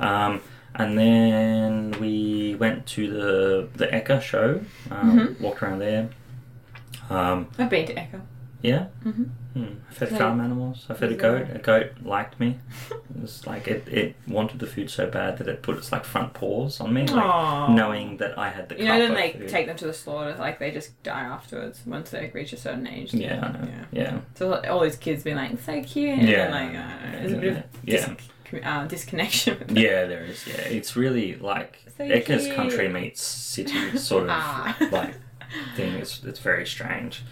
[0.00, 0.40] Um,
[0.76, 4.60] and then we went to the the Ekka show.
[4.90, 5.40] Um, Mhm.
[5.40, 6.08] Walked around there.
[7.10, 8.20] Um, I've been to Ekka.
[8.62, 8.86] yeah.
[9.04, 9.28] Mhm.
[9.54, 9.64] Hmm.
[9.90, 10.18] I fed Yeah.
[10.18, 10.84] farm animals.
[10.90, 11.46] I fed a goat.
[11.54, 12.58] A goat liked me.
[13.16, 16.04] It was like it, it wanted the food so bad that it put its like
[16.04, 17.72] front paws on me, like Aw.
[17.72, 18.76] knowing that I had the.
[18.78, 19.48] You know, then they food.
[19.48, 22.86] take them to the slaughter, like they just die afterwards once they reach a certain
[22.86, 23.14] age.
[23.14, 23.68] Yeah, I know.
[23.72, 23.84] Yeah.
[24.02, 24.18] Yeah.
[24.34, 26.18] So all these kids being like, so cute.
[26.18, 26.50] And Yeah.
[26.50, 28.14] like, uh, there's a bit of Yeah.
[28.64, 29.64] Uh, disconnection.
[29.68, 30.46] Yeah, there is.
[30.46, 34.76] Yeah, it's really like So country meets city sort of Ah.
[34.92, 35.14] like
[35.76, 35.94] thing.
[35.94, 37.22] It's it's very strange.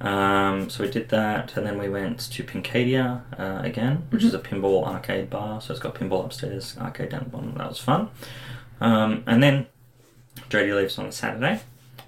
[0.00, 4.32] Um, so we did that, and then we went to Pincadia uh, again, which is
[4.32, 5.60] a pinball arcade bar.
[5.60, 7.54] So it's got pinball upstairs, arcade down the bottom.
[7.58, 8.10] That was fun.
[8.80, 9.66] Um, and then
[10.50, 11.60] Jodie leaves on a Saturday,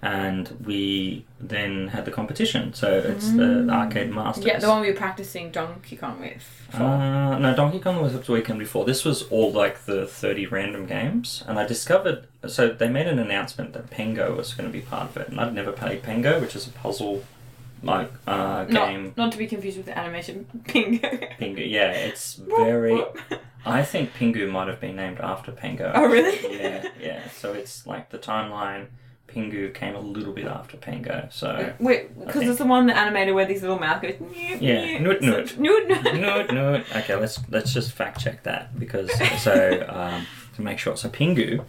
[0.02, 2.72] and we then had the competition.
[2.72, 4.46] So it's the, the arcade masters.
[4.46, 6.42] Yeah, the one we were practicing Donkey Kong with.
[6.70, 6.82] For.
[6.82, 8.84] Uh, no, Donkey Kong was up the weekend before.
[8.84, 12.26] This was all like the 30 random games, and I discovered.
[12.46, 15.38] So they made an announcement that Pengo was going to be part of it, and
[15.38, 17.24] I'd never played Pengo, which is a puzzle
[17.82, 19.04] like uh, game.
[19.04, 21.08] not, not to be confused with the animation Bingo.
[21.38, 23.02] Pingu, yeah, it's very.
[23.66, 25.92] I think Pingu might have been named after Pengo.
[25.94, 26.58] Oh, really?
[26.58, 27.28] yeah, yeah.
[27.28, 28.86] So it's like the timeline.
[29.30, 31.72] Pingu came a little bit after Pengo, so.
[31.78, 34.14] Wait, because it's the one that animated where these little mouth goes.
[34.60, 36.04] Yeah, newt, newt, so- newt, newt.
[36.20, 36.82] no, no.
[36.96, 39.10] Okay, let's let's just fact check that because
[39.42, 40.96] so um, to make sure.
[40.96, 41.64] So Pingu.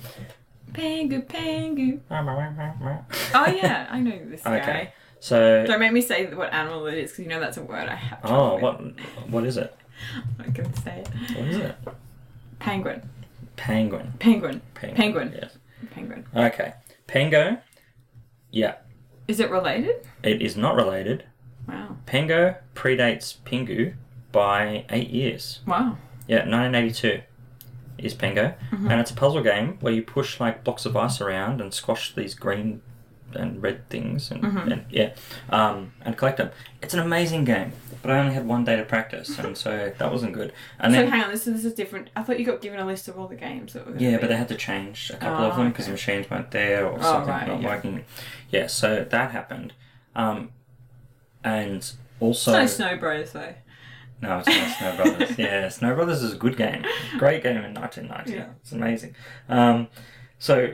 [0.74, 2.00] Pangu, pangu.
[3.36, 4.60] Oh yeah, I know this guy.
[4.60, 4.94] Okay.
[5.20, 7.88] So Don't make me say what animal it is because you know that's a word
[7.88, 8.22] I have.
[8.22, 8.64] trouble oh, with.
[8.64, 9.76] what what is it?
[10.40, 11.38] I can say it.
[11.38, 11.76] What is it?
[12.60, 13.08] Penguin.
[13.56, 14.14] Penguin.
[14.20, 14.62] Penguin.
[14.74, 14.96] Penguin.
[14.96, 15.40] Penguin.
[15.40, 15.58] Yes.
[15.92, 16.26] Penguin.
[16.36, 16.74] Okay.
[17.12, 17.58] Pango.
[18.52, 18.76] Yeah,
[19.28, 20.08] Is it related?
[20.24, 21.26] it is not related,
[21.68, 21.98] Wow.
[22.06, 23.94] Pengo predates Pingu
[24.32, 25.60] by eight years.
[25.68, 25.98] Wow.
[26.28, 27.22] Yeah, 1982
[27.98, 28.90] is Pengo, mm-hmm.
[28.90, 32.14] and it's a puzzle game where you push like blocks of ice around and squash
[32.16, 32.82] these green
[33.36, 35.14] and read things, and, and yeah,
[35.50, 36.52] um, and collect them.
[36.82, 40.12] It's an amazing game, but I only had one day to practice, and so that
[40.12, 40.54] wasn't good.
[40.80, 42.10] And So then hang on, this, this is different.
[42.16, 44.30] I thought you got given a list of all the games that were yeah, but
[44.30, 46.98] they had to change a couple of Oh, them because the machines weren't there or
[47.00, 47.68] Oh, something right, not yeah.
[47.68, 48.06] working.
[48.50, 49.74] Yeah, so that happened,
[50.16, 50.50] um,
[51.44, 53.54] and also no Snow Bros though.
[54.22, 55.38] No, it's not Snow Brothers.
[55.40, 56.86] yeah, Snow Brothers is a good game.
[57.18, 58.32] Great game in 1990.
[58.34, 58.50] Yeah.
[58.62, 59.16] It's amazing.
[59.50, 59.88] Um,
[60.38, 60.74] so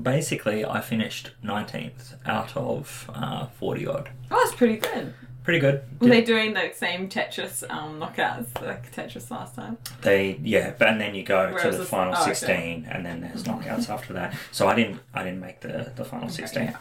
[0.00, 4.10] basically, I finished 19th out of uh, 40 odd.
[4.30, 5.14] Oh, that's pretty good.
[5.44, 5.82] Pretty good.
[6.00, 9.76] Were Did- they doing the same Tetris um, knockouts like Tetris last time?
[10.02, 12.32] They yeah, but and then you go Whereas to the this- final oh, okay.
[12.32, 14.36] sixteen, and then there's knockouts after that.
[14.52, 16.76] So I didn't I didn't make the the final sixteen.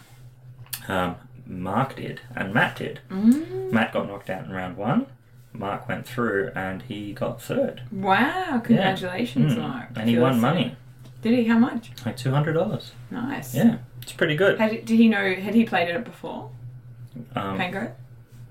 [0.88, 1.16] Um,
[1.48, 3.00] Mark did, and Matt did.
[3.10, 3.72] Mm.
[3.72, 5.08] Matt got knocked out in round one.
[5.54, 7.82] Mark went through, and he got third.
[7.92, 8.62] Wow!
[8.64, 9.58] Congratulations, Mm.
[9.58, 9.88] Mark.
[9.96, 10.76] And he won money,
[11.22, 11.44] Did he?
[11.46, 11.92] How much?
[12.06, 12.92] like two hundred dollars.
[13.12, 13.54] Nice.
[13.54, 14.60] Yeah, it's pretty good.
[14.60, 15.34] Had, did he know?
[15.36, 16.50] Had he played it before?
[17.36, 17.94] Um, Pango.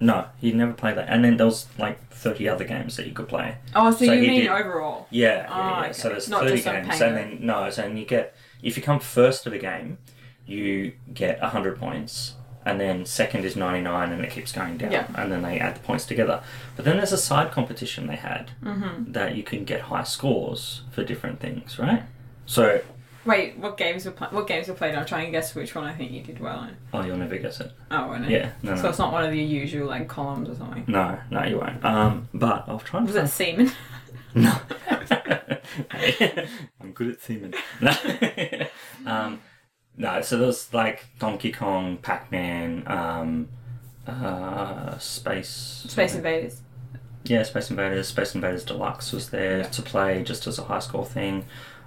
[0.01, 1.09] no, he never played that.
[1.09, 3.57] And then there was like thirty other games that you could play.
[3.75, 5.07] Oh, so, so you mean did- overall?
[5.11, 5.81] Yeah, yeah, Oh, yeah.
[5.85, 5.93] okay.
[5.95, 7.01] So there's Not 30 just on games.
[7.01, 9.99] And then, no, so then you get, if you come first to the game,
[10.47, 12.35] you get 100 points.
[12.67, 14.93] And then second is 99 and it keeps going down.
[14.93, 15.07] Yeah.
[15.17, 16.43] And then they add the points together.
[16.77, 19.13] But then there's a side competition they had Mm-hmm.
[19.13, 22.03] that you can get high scores for different things, right?
[22.51, 22.81] So,
[23.25, 24.97] Wait, what games were pla- what games were played?
[24.97, 26.77] I'll try and guess which one I think you did well in.
[26.93, 27.71] oh, you'll never guess it.
[27.93, 28.33] Oh, wasn't it?
[28.33, 28.89] Yeah, no, So no.
[28.89, 30.83] it's not one of the usual like columns or something.
[30.89, 31.85] No, no, you won't.
[31.85, 33.71] Um, but I'll try and Was it semen?
[34.35, 34.53] No.
[36.81, 37.55] I'm good at semen.
[37.81, 37.93] No.
[39.07, 39.41] um,
[39.97, 43.49] no, so there's like Donkey Kong, Pac Man, um,
[44.09, 45.85] uh, Space.
[45.89, 46.63] Space Invaders.
[47.25, 48.09] Yeah, Space Invaders.
[48.09, 51.45] Space Invaders Deluxe was there to play just as a high score thing.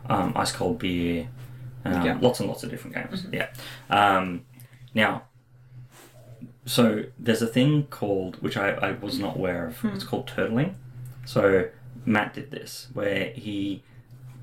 [0.09, 1.27] Um, Ice Cold Beer.
[1.85, 2.17] Um, Yeah.
[2.21, 3.25] Lots and lots of different games.
[3.31, 3.47] Yeah.
[3.89, 4.45] Um,
[4.93, 5.23] now,
[6.65, 10.75] so there's a thing called, which I, I was not aware of, it's called turtling.
[11.25, 11.69] So
[12.05, 13.83] Matt did this, where he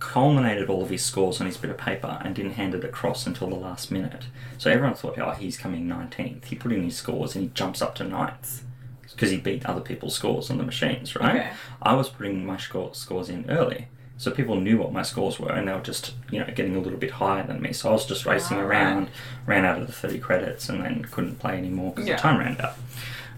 [0.00, 3.26] culminated all of his scores on his bit of paper and didn't hand it across
[3.26, 4.26] until the last minute.
[4.58, 6.46] So everyone thought, oh, he's coming 19th.
[6.46, 8.64] He put in his scores and he jumps up to ninth
[9.10, 11.36] because he beat other people's scores on the machines, right?
[11.36, 11.50] Okay.
[11.82, 13.88] I was putting my score, scores in early.
[14.20, 16.78] So people knew what my scores were and they were just, you know, getting a
[16.78, 17.72] little bit higher than me.
[17.72, 19.08] So I was just racing Ah, around,
[19.46, 22.16] ran out of the 30 credits and then couldn't play anymore because Yeah.
[22.16, 22.74] the time ran out.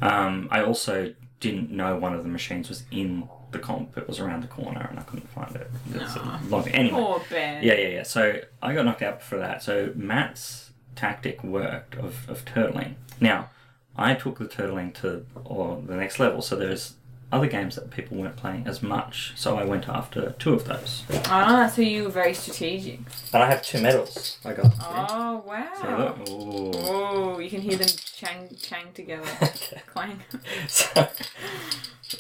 [0.03, 3.97] Um, I also didn't know one of the machines was in the comp.
[3.97, 5.71] It was around the corner and I couldn't find it.
[5.95, 7.01] It's a long Anyway.
[7.01, 7.63] Poor Ben.
[7.63, 8.03] Yeah, yeah, yeah.
[8.03, 9.63] So I got knocked out for that.
[9.63, 12.95] So Matt's tactic worked of, of turtling.
[13.21, 13.51] Now,
[13.97, 16.43] I took the turtling to or the next level.
[16.43, 16.95] So there's
[17.33, 19.33] other games that people weren't playing as much.
[19.37, 21.03] So I went after two of those.
[21.27, 23.01] Ah, so you were very strategic.
[23.33, 24.39] And I have two medals.
[24.45, 24.73] I got.
[24.81, 25.43] Oh
[25.81, 25.99] So wow.
[25.99, 26.29] look.
[26.29, 26.71] Ooh.
[26.75, 29.27] Oh, you can hear them chang chang together.
[29.87, 30.21] Clang.
[30.69, 31.09] so,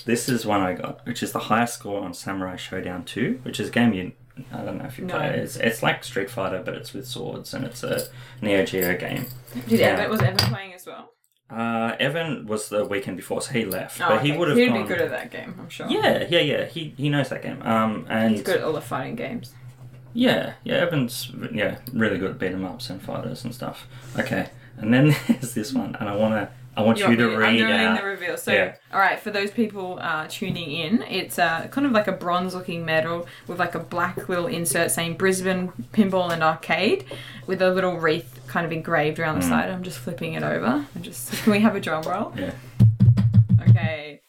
[0.07, 3.61] this is one I got, which is the highest score on Samurai Shodown 2, which
[3.61, 4.13] is a game you.
[4.51, 5.15] I don't know if you No.
[5.17, 5.39] play it.
[5.41, 8.07] It's, it's like Street Fighter, but it's with swords, and it's a
[8.41, 9.27] Neo Geo game.
[9.69, 9.89] Did Yeah.
[9.89, 11.12] Evan was Evan playing as well?
[11.53, 14.69] Uh, Evan was the weekend before, so he left, Oh, but he would have He'd
[14.69, 14.83] gone.
[14.83, 15.87] be good at that game, I'm sure.
[15.89, 16.65] Yeah, yeah, yeah.
[16.65, 17.61] He he knows that game.
[17.63, 19.53] Um, and He's good at all the fighting games.
[20.15, 20.77] yeah, yeah.
[20.77, 23.87] Evan's yeah really good at beat 'em ups and fighters and stuff.
[24.19, 27.35] Okay, and then there's this one, and I wanna I want you, want to me-
[27.35, 27.99] I'm read doing out.
[28.01, 28.37] the reveal.
[28.39, 28.77] So, Yeah.
[28.93, 32.85] all right, for those people uh, tuning in, it's uh, kind of like a bronze-looking
[32.85, 37.05] medal with like a black little insert saying Brisbane Pinball and Arcade,
[37.47, 39.69] with a little wreath kind of engraved around the side.
[39.71, 40.87] I'm just flipping it over.
[40.95, 42.33] And just can we have a drum roll?
[42.37, 42.53] Yeah.
[43.69, 44.21] Okay.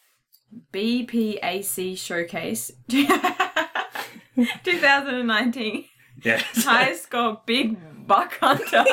[0.72, 2.70] BPAC Showcase
[4.64, 5.84] 2019
[6.22, 6.42] Yeah.
[6.56, 7.76] highest score Big
[8.06, 8.84] Buck Hunter.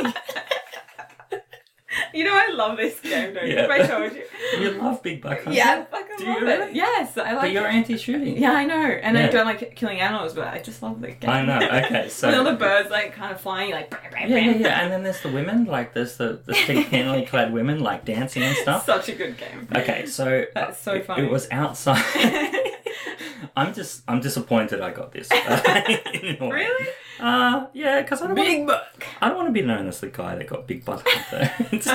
[2.13, 3.55] you know I love this game, don't you?
[3.55, 3.67] Yeah.
[3.69, 4.23] I told you.
[4.59, 5.51] you love Big Buck Hunter.
[5.51, 6.75] Yeah, I fucking Do you love really?
[6.75, 7.73] Yes, I like But you're it.
[7.73, 8.37] anti-shooting.
[8.37, 9.29] Yeah, I know, and I Yeah.
[9.31, 11.29] don't like killing animals, but I just love the game.
[11.29, 11.57] I know.
[11.57, 14.81] Okay, so When all the birds like kind of flying, like Yeah, yeah, yeah.
[14.81, 18.55] And then there's the women, like there's the the scantily clad women, like dancing and
[18.57, 18.85] stuff.
[18.85, 19.67] Such a good game.
[19.75, 21.23] Okay, so That's so uh, it- funny.
[21.25, 22.01] It was outside.
[23.55, 25.29] I'm just I'm disappointed I got this.
[25.31, 26.49] In a way.
[26.51, 26.87] Really?
[27.21, 29.05] Uh, yeah, because I don't want, Big Buck.
[29.21, 31.05] I don't want to be known as the guy that got big butt.
[31.71, 31.87] It's-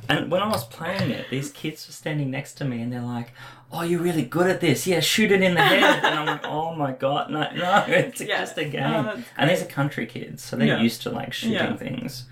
[0.08, 3.00] and when I was playing it, these kids were standing next to me and they're
[3.00, 3.32] like,
[3.72, 4.86] "Oh, you're really good at this.
[4.86, 8.20] Yeah, shoot it in the head." And I'm like, "Oh my god, no, no, it's
[8.20, 8.40] Yeah.
[8.40, 10.80] just a game." That's and these are country kids, so they're Yeah.
[10.80, 11.76] used to like shooting Yeah.
[11.76, 12.24] things.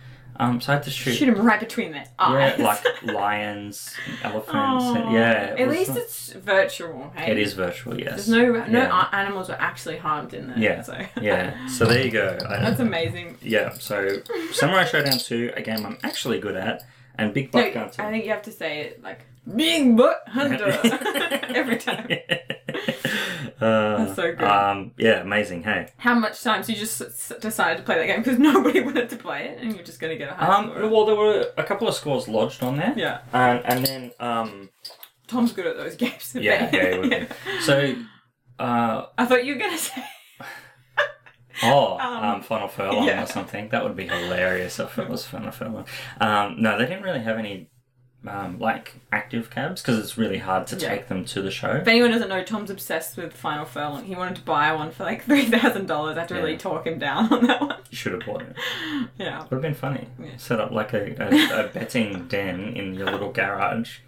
[0.42, 1.14] Um, so I had to shoot.
[1.14, 2.59] Shoot him right between the eyes.
[2.59, 4.50] Yeah, like lions, elephants.
[4.55, 5.55] Oh, and, yeah.
[5.59, 7.12] At least not- it's virtual.
[7.14, 7.33] Hey?
[7.33, 8.26] It is virtual, yes.
[8.26, 9.09] There's no no Yeah.
[9.12, 10.59] animals were actually harmed in there.
[10.59, 10.83] Yeah.
[10.83, 10.98] So.
[11.20, 11.55] Yeah.
[11.68, 12.37] So there you go.
[12.48, 13.38] I, That's amazing.
[13.40, 13.72] Yeah.
[13.74, 14.20] So
[14.52, 16.83] Samurai Shodown two, a game I'm actually good at,
[17.16, 18.02] and Big No, Buck Hunter.
[18.02, 19.20] I think you have to say it like
[19.57, 20.68] Big Butt Hunter
[21.55, 22.09] every time.
[23.61, 24.42] Uh, That's so good.
[24.42, 25.62] Um, yeah, amazing.
[25.62, 25.87] Hey.
[25.98, 29.16] How much times you just s- decided to play that game because nobody wanted to
[29.16, 30.88] play it, and you're just gonna get a high Um, score?
[30.88, 32.92] well, there were a couple of scores lodged on there.
[32.96, 34.70] Yeah, And, and then, um,
[35.28, 36.33] Tom's good at those games.
[36.35, 36.74] I yeah, bet.
[36.74, 37.26] yeah, it would be.
[37.61, 37.94] So,
[38.59, 40.02] uh, I thought you were gonna say.
[41.62, 43.22] oh, Um, um, Final Furlong yeah.
[43.22, 43.68] or something.
[43.68, 45.87] That would be hilarious if it was Final Furlong.
[46.20, 47.70] Um, no, they didn't really have any,
[48.26, 50.88] um, like, active cabs because it's really hard to Yeah.
[50.88, 51.72] take them to the show.
[51.72, 54.04] If anyone doesn't know, Tom's obsessed with Final Furlong.
[54.04, 56.16] He wanted to buy one for like three thousand dollars.
[56.16, 56.58] I had to really Yeah.
[56.58, 57.76] talk him down on that one.
[57.90, 58.56] You should have bought it.
[59.18, 59.40] Yeah.
[59.42, 60.08] Would have been funny.
[60.18, 60.37] Yeah.
[60.37, 63.98] Set up like a, a, a betting den in your little garage.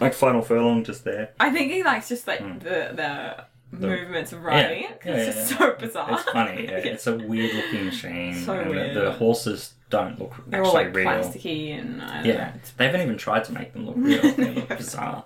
[0.00, 1.30] Like Final Furlong just there.
[1.38, 2.60] I think he likes just like Mm.
[2.60, 5.00] the the, movements of riding it.
[5.00, 6.12] 'cause Yeah, it's yeah, just so bizarre.
[6.12, 6.64] It's funny.
[6.68, 6.76] Yeah.
[6.78, 8.34] It's a weird looking machine.
[8.34, 8.96] So and the- weird.
[8.96, 11.06] The, horses don't look They're actually all like real.
[11.08, 12.52] plasticky and I don't Yeah, know.
[12.76, 14.20] They haven't even tried to make them look real.
[14.36, 15.24] They look bizarre.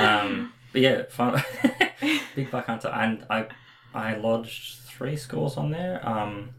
[0.00, 1.42] Um, but yeah, fun.
[2.36, 3.46] Big Buck Hunter, and I,
[3.94, 6.00] I lodged three scores on there.
[6.08, 6.50] Um,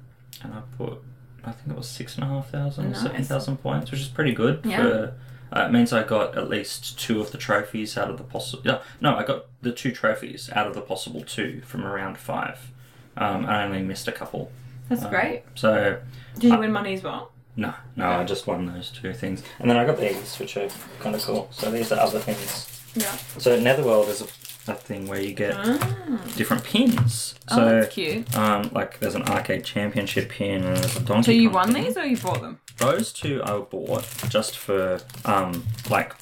[0.43, 1.01] and I put,
[1.43, 3.01] I think it was six and a half thousand, Nice.
[3.01, 4.61] seven thousand points, which is pretty good.
[4.65, 4.77] Yeah.
[4.83, 5.13] For,
[5.55, 8.63] uh, it means I got at least two of the trophies out of the possible.
[8.65, 12.71] Yeah, no, I got the two trophies out of the possible two from around five.
[13.17, 14.51] Um, I only missed a couple.
[14.89, 15.43] That's Um, great.
[15.55, 15.99] So
[16.35, 17.31] Did you uh, win money as well?
[17.57, 20.69] no, no, I just won those two things, and then I got these, which are
[20.99, 21.47] kind of cool.
[21.51, 22.67] So these are other things.
[22.95, 23.11] Yeah.
[23.37, 24.25] So Netherworld is a,
[24.67, 26.21] a thing where you get Ah.
[26.37, 27.35] different pins.
[27.49, 28.37] Oh, So that's cute.
[28.37, 31.73] um, like there's an arcade championship pin and there's a Donkey So you Kong won
[31.73, 31.83] pin.
[31.85, 32.59] these or you bought them?
[32.77, 36.13] Those two I bought just for um, like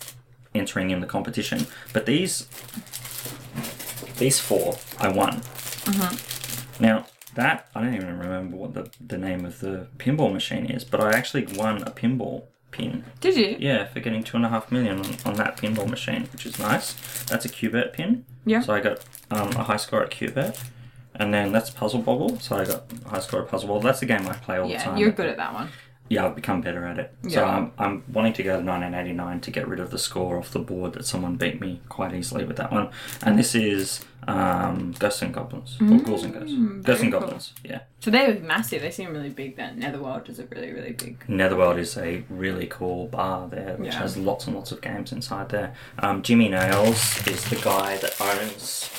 [0.55, 2.47] entering in the competition, but these
[4.17, 5.41] these four I won.
[5.41, 6.83] Mm-hmm.
[6.83, 10.83] Now that I don't even remember what the, the name of the pinball machine is,
[10.83, 13.03] but I actually won a pinball pin.
[13.19, 13.57] Did you?
[13.59, 16.59] Yeah, for getting two and a half million on, on that pinball machine, which is
[16.59, 16.93] nice.
[17.25, 18.25] That's a Qbert pin.
[18.45, 18.61] Yeah.
[18.61, 20.59] So I got um, a high score at Qbert.
[21.15, 23.81] And then that's Puzzle Bobble, so I got a high score at Puzzle Bobble.
[23.81, 24.79] That's the game I play all the time.
[24.79, 24.97] Yeah, time.
[24.97, 25.69] you're good at that one.
[26.09, 27.13] Yeah, I've become better at it.
[27.23, 27.29] Yeah.
[27.29, 30.49] So I'm, I'm wanting to go to 1989 to get rid of the score off
[30.51, 32.89] the board that someone beat me quite easily with that one.
[33.21, 35.77] And this is um, Ghosts and Goblins.
[35.79, 36.51] or Ghouls and Ghosts.
[36.51, 37.21] Mm, Ghosts and cool.
[37.21, 37.81] Goblins, yeah.
[37.99, 38.81] So they're massive.
[38.81, 39.55] They seem really big.
[39.57, 41.23] That Netherworld is a really, really big.
[41.29, 43.99] Netherworld is a really cool bar there, which Yeah.
[43.99, 45.75] has lots and lots of games inside there.
[45.99, 48.89] Um, Jimmy Nails is the guy that owns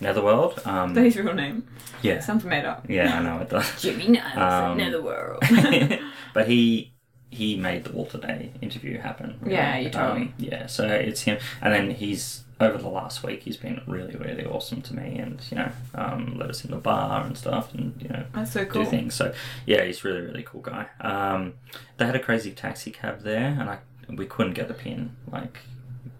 [0.00, 0.60] Netherworld.
[0.64, 1.64] Um, That's his real name.
[2.02, 2.84] yeah, Sounds made up.
[2.88, 3.70] yeah, I know it does.
[3.80, 4.36] Jimmy Niles
[4.72, 5.42] Um, Netherworld.
[6.34, 6.92] but he
[7.30, 9.38] he made the Walter Day interview happen.
[9.46, 10.34] Yeah, you told me.
[10.38, 14.44] Yeah, so it's him, and then he's over the last week he's been really really
[14.44, 18.00] awesome to me, and you know um, let us in the bar and stuff, and
[18.00, 18.84] you know That's so cool.
[18.84, 19.14] do things.
[19.14, 19.32] So
[19.66, 20.86] yeah, he's really really cool guy.
[21.00, 21.54] Um,
[21.96, 23.78] they had a crazy taxi cab there, and I
[24.14, 25.58] we couldn't get the pin like.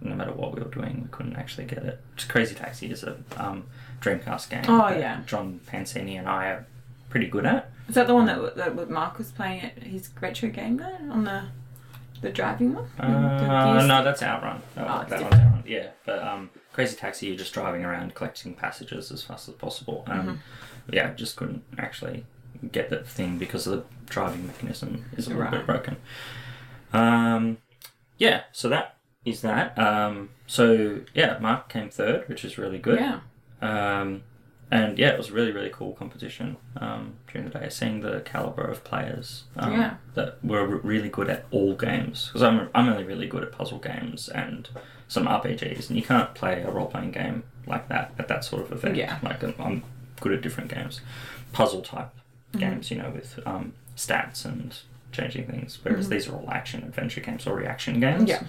[0.04, 2.00] No matter what we were doing, we couldn't actually get it.
[2.16, 3.66] Just Crazy Taxi is a um,
[4.00, 4.64] Dreamcast game.
[4.66, 5.20] Oh, that yeah.
[5.26, 6.66] John Pansini and I are
[7.12, 7.70] pretty good at.
[7.88, 11.24] Is that the one that, that Mark was playing at his retro game there on
[11.24, 11.44] the
[12.22, 12.86] the driving one?
[12.98, 13.86] Uh, Gears?
[13.88, 14.62] no, that's Outrun.
[14.76, 15.34] No, Oh, that one's.
[15.34, 15.64] Outrun.
[15.66, 20.04] Yeah, but um, Crazy Taxi, you're just driving around collecting passengers as fast as possible.
[20.08, 20.94] Um, Mm-hmm.
[20.94, 22.24] Yeah, just couldn't actually
[22.72, 25.50] get that thing because the driving mechanism is a little Right.
[25.52, 25.96] bit broken.
[26.92, 27.58] Um,
[28.18, 29.78] yeah, so that is that.
[29.78, 32.98] Um, so yeah, Mark came third, which is really good.
[33.00, 33.20] Yeah.
[33.60, 34.22] Um,
[34.72, 38.20] and yeah, it was a really, really cool competition um, during the day, seeing the
[38.24, 39.94] caliber of players um, Yeah.
[40.14, 42.26] that were re- really good at all games.
[42.28, 44.68] Because I'm, I'm only really good at puzzle games and
[45.08, 48.62] some RPGs, and you can't play a role playing game like that at that sort
[48.62, 48.96] of event.
[48.96, 49.18] Yeah.
[49.22, 49.84] Like, I'm-
[50.20, 51.00] good at different games,
[51.52, 52.10] puzzle type
[52.52, 52.58] Mm-hmm.
[52.60, 54.76] games, you know, with um, stats and
[55.10, 58.22] changing things, whereas these are all action adventure games or reaction games.
[58.22, 58.28] Mm-hmm.
[58.28, 58.42] Yeah.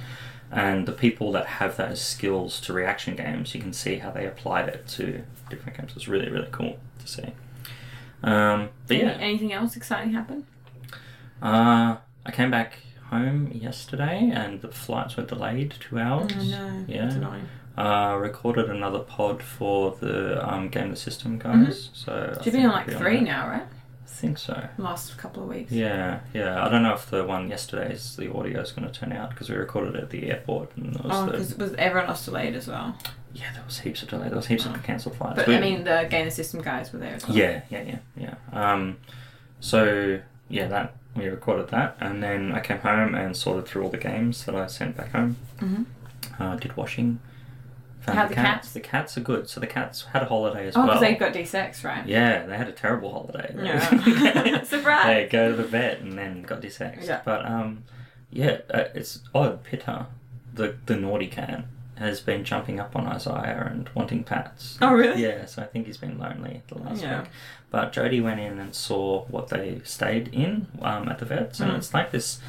[0.54, 4.26] And the people that have those skills to reaction games, you can see how they
[4.28, 5.94] applied it to different games.
[5.96, 7.34] It's really, really cool to see.
[8.24, 10.46] Um, but Any- yeah, anything else exciting happen?
[11.42, 12.78] uh, I came back
[13.10, 16.32] home yesterday and the flights were delayed two hours.
[16.38, 16.86] Oh no.
[16.88, 17.06] Yeah.
[17.08, 17.48] It's annoying.
[17.78, 21.90] Uh, recorded another pod for the um, Game the System guys.
[21.94, 22.70] So I You've been Mm-hmm.
[22.70, 23.66] on like three now, right?
[24.06, 24.68] I think so.
[24.78, 25.72] Last couple of weeks.
[25.72, 26.64] Yeah, yeah.
[26.66, 29.50] I don't know if the one yesterday's the audio is going to turn out because
[29.50, 32.26] we recorded it at the airport and there was Oh, the because was everyone else
[32.26, 32.96] delayed as well.
[33.34, 34.28] yeah there was heaps of delay.
[34.28, 35.36] There was heaps of cancelled flights.
[35.38, 37.36] But We- I mean, the game system guys were there as well.
[37.38, 38.36] Yeah, yeah, yeah, yeah.
[38.74, 38.98] Um,
[39.60, 43.90] so yeah, that we recorded that, and then I came home and sorted through all
[43.90, 45.38] the games that I sent back home.
[45.60, 45.86] Mhm.
[46.40, 47.20] Uh, did washing.
[48.04, 48.74] Found How the cats?
[48.74, 49.50] The cats are good.
[49.50, 50.84] So the cats had a holiday as well.
[50.84, 51.00] Oh, well.
[51.00, 52.06] because they've got D6, right?
[52.06, 53.56] Yeah, they had a terrible holiday.
[53.58, 54.64] Yeah.
[54.64, 55.06] Surprise!
[55.06, 57.06] They go to the vet and then got dissexed.
[57.08, 57.22] Yeah.
[57.24, 57.84] But um,
[58.30, 59.64] yeah, uh, it's odd.
[59.64, 60.08] Pitta,
[60.54, 61.64] the the naughty cat,
[61.98, 64.78] has been jumping up on Isaiah and wanting pats.
[64.82, 65.22] Oh, really?
[65.24, 65.46] Yeah.
[65.46, 67.22] So I think he's been lonely the last Yeah.
[67.22, 67.30] week.
[67.70, 71.72] But Jody went in and saw what they stayed in um, at the vets, and
[71.72, 71.78] Mm.
[71.78, 72.40] it's like this.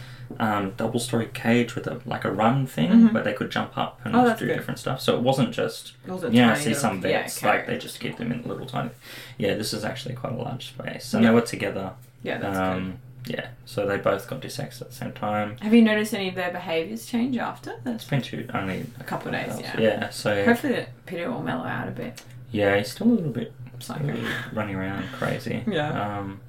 [0.41, 3.13] Um, double story cage with a like a run thing Mhm.
[3.13, 4.55] where they could jump up and Oh, do good.
[4.57, 5.01] different stuff.
[5.01, 8.01] So it wasn't just It yeah, I see little- some yeah, vets like they just
[8.01, 8.91] keep them in little tiny.
[9.39, 11.31] Yeah, this is actually quite a large space, and Yeah.
[11.31, 11.93] they were together.
[12.23, 15.57] Yeah, that's Um, yeah, so they both got dissexed at the same time.
[15.61, 17.71] Have you noticed any of their behaviours change after?
[17.73, 19.63] It's That's been two, only a couple of days, else.
[19.63, 19.81] yeah.
[19.81, 22.23] Yeah, so Hopefully that Peter will mellow out a bit.
[22.51, 24.15] yeah, he's still a little bit Psycho.
[24.53, 25.63] running around crazy.
[25.69, 26.19] Yeah.
[26.19, 26.41] Um,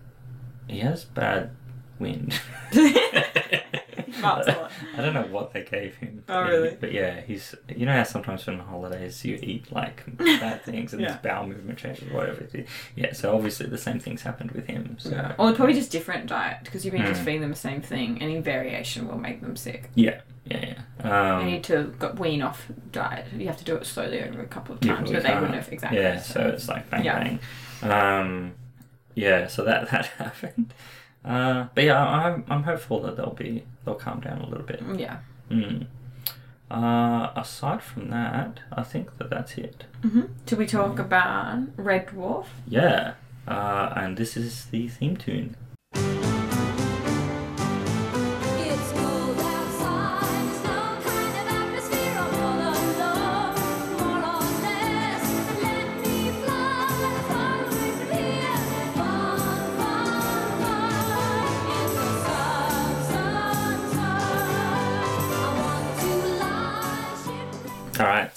[0.68, 1.50] he has bad
[2.00, 2.40] wind.
[4.26, 4.72] A lot.
[4.98, 6.24] I don't know what they gave him.
[6.30, 6.78] Oh, really?
[6.80, 7.56] But yeah, he's.
[7.76, 11.14] You know how sometimes on holidays you eat like bad things and Yeah.
[11.14, 12.42] his bowel movement changes, or whatever.
[12.42, 12.70] it is.
[12.96, 14.98] Yeah, so obviously the same things happened with him.
[15.00, 15.10] So.
[15.12, 15.34] Yeah.
[15.38, 17.26] Or probably just different diet because you've been just Mm.
[17.26, 18.22] feeding them the same thing.
[18.22, 19.90] Any variation will make them sick.
[19.96, 21.38] Yeah, yeah, yeah.
[21.40, 23.26] you Um, need to wean off diet.
[23.36, 25.72] You have to do it slowly over a couple of times, but they wouldn't have
[25.72, 26.00] exactly.
[26.00, 27.24] Yeah, so it's like bang Yeah.
[27.24, 27.40] bang.
[27.92, 28.54] Um,
[29.14, 30.74] yeah, so that that happened.
[31.26, 34.82] Uh, but yeah, I'm I'm hopeful that they'll be they'll calm down a little bit.
[34.96, 35.18] yeah.
[35.50, 35.88] Mm.
[36.70, 39.86] Uh, aside from that, I think that that's it.
[40.02, 40.22] Mm-hmm.
[40.48, 42.48] Should we talk about Red Dwarf?
[42.68, 43.14] Yeah,
[43.48, 45.56] uh, and this is the theme tune.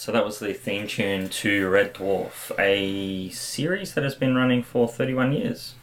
[0.08, 4.62] So that was the theme tune to Red Dwarf, a series that has been running
[4.62, 5.74] for 31 years.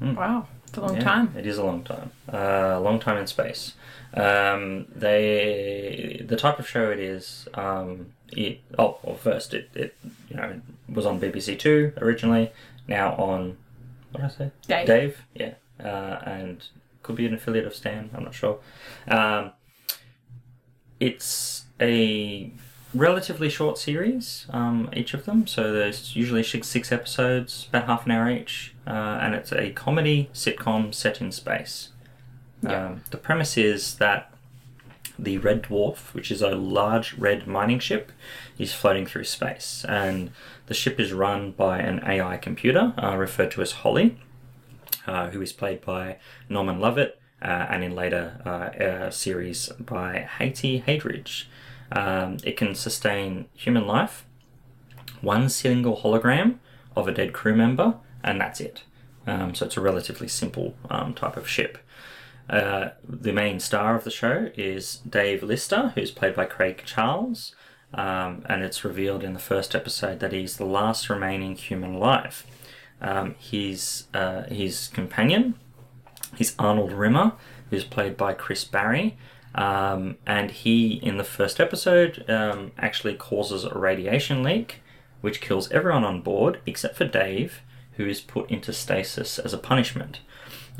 [0.00, 1.34] Wow, it's a long Yeah, time.
[1.36, 2.10] It is a long time.
[2.28, 3.74] A long time in space.
[4.14, 7.48] Um, they the type of show it is.
[7.52, 9.94] Um, it oh well first it, it
[10.30, 12.52] you know was on BBC Two originally.
[12.88, 13.58] Now on
[14.12, 14.50] what did I say?
[14.68, 14.86] Dave.
[14.86, 15.22] Dave.
[15.34, 15.54] Yeah.
[15.78, 16.64] Uh, and
[17.02, 18.08] could be an affiliate of Stan.
[18.14, 18.58] I'm not sure.
[19.06, 19.52] Um,
[20.98, 22.50] it's a
[22.94, 25.46] relatively short series, um, each of them.
[25.46, 29.70] So there's usually six, six episodes, about half an hour each, uh, and it's a
[29.70, 31.90] comedy sitcom set in space.
[32.62, 32.86] Yeah.
[32.86, 34.32] Um, the premise is that
[35.18, 38.12] the Red Dwarf, which is a large red mining ship,
[38.58, 40.30] is floating through space, and
[40.66, 44.18] the ship is run by an AI computer uh, referred to as Holly,
[45.06, 46.16] uh, who is played by
[46.48, 51.44] Norman Lovett, uh, and in later uh, uh, series by Hattie Hayridge.
[51.92, 54.24] Um, it can sustain human life,
[55.20, 56.58] one single hologram
[56.96, 58.84] of a dead crew member, and that's it.
[59.26, 61.78] Um, so it's a relatively simple um, type of ship.
[62.48, 67.54] Uh, the main star of the show is Dave Lister, who's played by Craig Charles,
[67.94, 72.44] um, and it's revealed in the first episode that he's the last remaining human alive.
[73.00, 75.54] Um, his uh, his companion
[76.38, 77.32] is Arnold Rimmer,
[77.70, 79.16] who's played by Chris Barrie,
[79.54, 84.80] um, and he in the first episode um, actually causes a radiation leak,
[85.20, 87.60] which kills everyone on board except for Dave,
[87.96, 90.20] who is put into stasis as a punishment.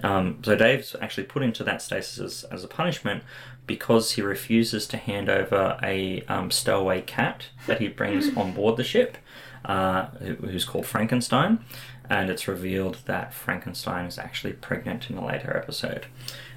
[0.02, 3.22] Um, so Dave's actually put into that stasis as, a punishment
[3.66, 8.76] because he refuses to hand over a um, stowaway cat that he brings on board
[8.76, 9.18] the ship,
[9.64, 11.64] uh, who's called Frankenstein.
[12.09, 16.06] And it's revealed that Frankenstein is actually pregnant in a later episode.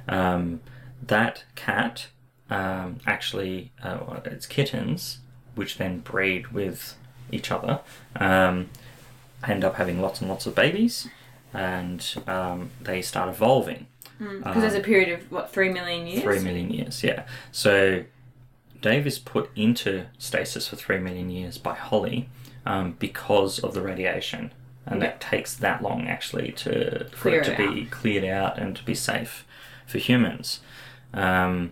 [0.07, 0.61] Um,
[1.07, 2.07] that cat
[2.49, 5.19] um, actually, uh, it's kittens,
[5.55, 6.95] which then breed with
[7.31, 7.79] each other,
[8.15, 8.69] um,
[9.47, 11.07] end up having lots and lots of babies,
[11.53, 13.87] and um, they start evolving.
[14.19, 16.23] Because there's a period of what three million years.
[16.23, 17.23] Three million years, yeah.
[17.51, 18.03] So
[18.81, 22.29] Dave is put into stasis for three million years by Holly
[22.65, 24.51] um, because of the radiation,
[24.85, 25.07] and Yeah.
[25.09, 28.75] that takes that long actually to for Clear it to it be cleared out and
[28.75, 29.45] to be safe
[29.87, 30.59] for humans.
[31.13, 31.71] Um,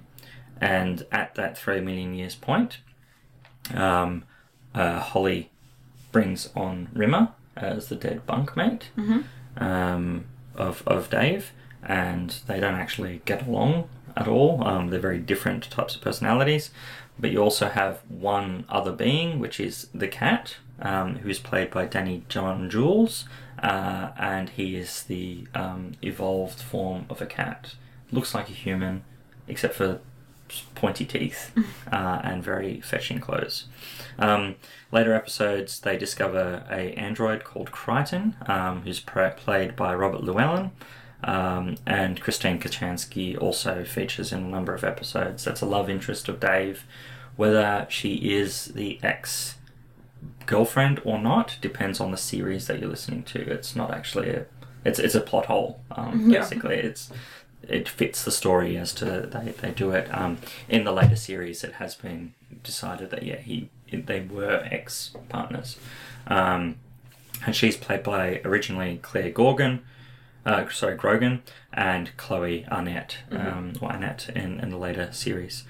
[0.59, 2.79] and at that three million years point,
[3.73, 4.23] um,
[4.75, 5.49] uh, Holly
[6.11, 8.83] brings on Rimmer as the dead bunkmate
[9.57, 10.25] um,
[10.55, 11.51] of of Dave,
[11.83, 14.63] and they don't actually get along at all.
[14.63, 16.71] Um, they're very different types of personalities.
[17.19, 21.69] But you also have one other being, which is the cat, um, who is played
[21.69, 23.25] by Danny John Jules,
[23.61, 27.75] uh, and he is the um, evolved form of a cat
[28.11, 29.03] looks like a human,
[29.51, 29.99] except for
[30.75, 31.51] pointy teeth
[31.91, 33.65] uh, and very fetching clothes.
[34.19, 34.55] Um,
[34.91, 40.71] later episodes, they discover a android called Kryten, um, who's pra- played by Robert Llewellyn.
[41.23, 45.43] Um, and Kristine Kochanski also features in a number of episodes.
[45.43, 46.83] That's a love interest of Dave.
[47.35, 49.55] Whether she is the ex
[50.47, 53.39] girlfriend or not depends on the series that you're listening to.
[53.39, 54.45] It's not actually a
[54.83, 55.79] it's it's a plot hole.
[55.91, 56.39] Um, Yeah.
[56.39, 57.11] Basically, it's
[57.67, 60.13] it fits the story as to they, they do it.
[60.13, 60.37] Um,
[60.67, 62.33] in the later series, it has been
[62.63, 65.77] decided that yeah he they were ex partners,
[66.27, 66.75] um,
[67.45, 69.83] and she's played by originally Clare Gorgon.
[70.43, 75.65] Uh, sorry, Grogan and Chloe Arnett, um, or Annette in, in the later series.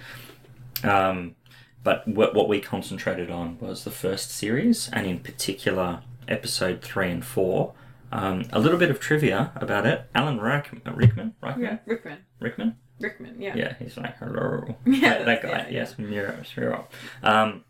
[0.81, 1.35] Um,
[1.83, 7.09] but what, what we concentrated on was the first series, and in particular, episode three
[7.09, 7.73] and four.
[8.12, 10.09] Um, a little bit of trivia about it.
[10.14, 12.18] Alan Rick- Rickman, Rickman, Yeah, Rickman.
[12.39, 12.76] Rickman.
[12.99, 13.55] Rickman, yeah.
[13.55, 14.76] Yeah, he's like hello.
[14.86, 15.49] Yeah, that, that guy.
[15.49, 16.88] yeah, yes, Miro, Miro.
[17.24, 17.64] Um,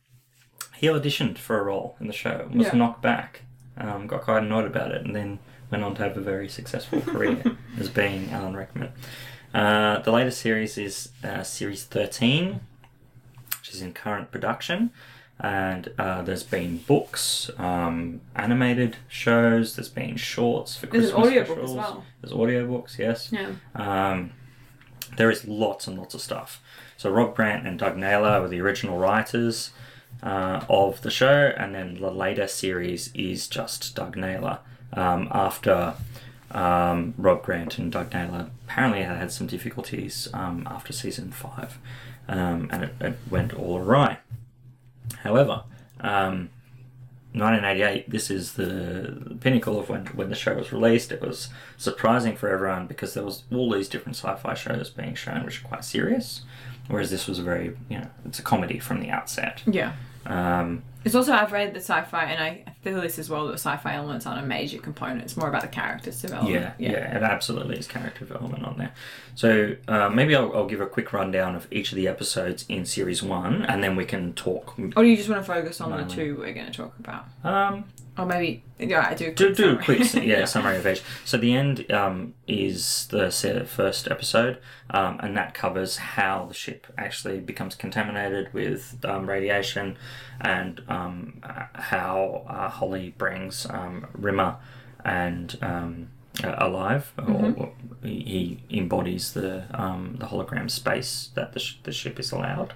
[0.76, 2.74] he auditioned for a role in the show, was Yeah.
[2.76, 3.42] knocked back,
[3.78, 5.40] um, got quite annoyed about it, and then
[5.70, 7.42] went on to have a very successful career
[7.80, 8.92] as being Alan Rickman.
[9.54, 12.62] Uh, the latest series is uh, series thirteen,
[13.60, 14.92] which is in current production.
[15.44, 19.76] And uh, there's been books, um, animated shows.
[19.76, 22.04] There's been shorts for There's Christmas an audiobook as well.
[22.22, 23.32] There's audiobooks, yes.
[23.32, 23.54] Yeah.
[23.74, 24.34] Um,
[25.18, 26.62] there is lots and lots of stuff.
[26.96, 29.72] So Rob Grant and Doug Naylor were the original writers
[30.22, 34.60] uh, of the show, and then the later series is just Doug Naylor.
[34.94, 35.96] Um, after
[36.52, 41.80] um, Rob Grant and Doug Naylor apparently had had some difficulties um, after season five,
[42.28, 44.20] um, and it, it went all awry.
[45.24, 45.64] However,
[46.00, 46.50] um,
[47.34, 51.12] 1988, this is the pinnacle of when, when the show was released.
[51.12, 55.46] It was surprising for everyone because there was all these different sci-fi shows being shown
[55.46, 56.42] which are quite serious,
[56.88, 59.64] whereas this was a very, you know, it's a comedy from the outset.
[59.66, 59.94] Yeah.
[60.26, 63.48] Um, It's also I've read the sci-fi, and I feel this as well.
[63.48, 65.24] That sci-fi elements aren't a major component.
[65.24, 66.54] It's more about the characters development.
[66.54, 68.94] yeah, yeah, it absolutely is character development on there.
[69.36, 72.86] So uh, maybe I'll, I'll give a quick rundown of each of the episodes in
[72.86, 74.78] series one, and then we can talk.
[74.96, 77.26] Or do you just want to focus on the two we're going to talk about?
[77.44, 77.86] Um,
[78.18, 79.28] Or maybe yeah, I do.
[79.28, 81.02] a do quick do a quick yeah, summary of each.
[81.24, 83.32] So the end um, is the
[83.68, 84.60] first episode,
[84.90, 89.98] um, and that covers how the ship actually becomes contaminated with um, radiation,
[90.42, 94.58] and um, uh, how uh, Holly brings um, Rimmer
[95.06, 96.10] and um,
[96.44, 97.72] uh, alive, or
[98.04, 102.74] he he embodies the um, the hologram space that the, sh- the ship is allowed.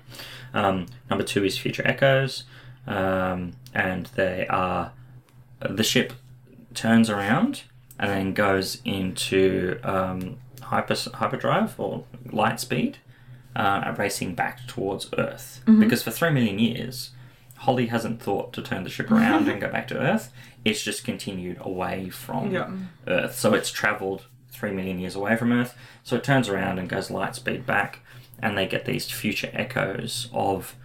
[0.53, 2.45] Um, number two is Future Echoes,
[2.87, 4.93] um, and they are
[5.59, 6.13] the ship
[6.73, 7.63] turns around
[7.97, 12.97] and then goes into um, hyper hyperdrive or light speed,
[13.55, 15.61] uh, racing back towards Earth.
[15.79, 17.11] Because for three million years,
[17.59, 20.31] Holly hasn't thought to turn the ship around and go back to Earth.
[20.65, 22.69] It's just continued away from Yeah.
[23.07, 23.35] Earth.
[23.39, 25.75] So it's travelled three million years away from Earth.
[26.03, 27.99] So it turns around and goes light speed back,
[28.39, 30.75] and they get these future echoes of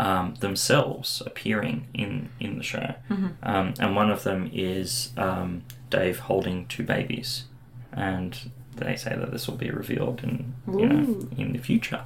[0.00, 2.94] um, themselves appearing in in the show.
[3.42, 7.44] Um, and one of them is um, Dave holding two babies,
[7.92, 12.02] and they say that this will be revealed in you know in the future.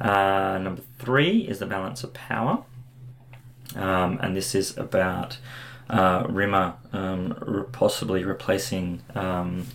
[0.00, 2.64] Uh, number three is the balance of power,
[3.76, 5.38] um, and this is about
[5.88, 9.02] uh, Rimmer um, re- possibly replacing.
[9.14, 9.66] Um,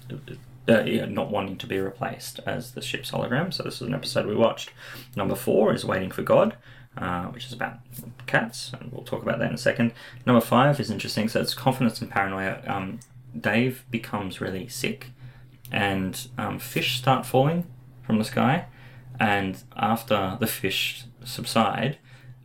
[0.68, 3.54] uh, yeah, not wanting to be replaced as the ship's hologram.
[3.54, 4.72] So this is an episode we watched.
[5.16, 6.56] Number four is Waiting for God,
[6.98, 7.80] uh, which is about
[8.28, 9.94] cats, and we'll talk about that in a second.
[10.26, 11.28] Number five is interesting.
[11.30, 12.62] So it's confidence and paranoia.
[12.68, 13.00] Um,
[13.40, 15.12] Dave becomes really sick,
[15.72, 17.66] and um, fish start falling
[18.04, 18.66] from the sky,
[19.20, 21.98] and after the fish subside,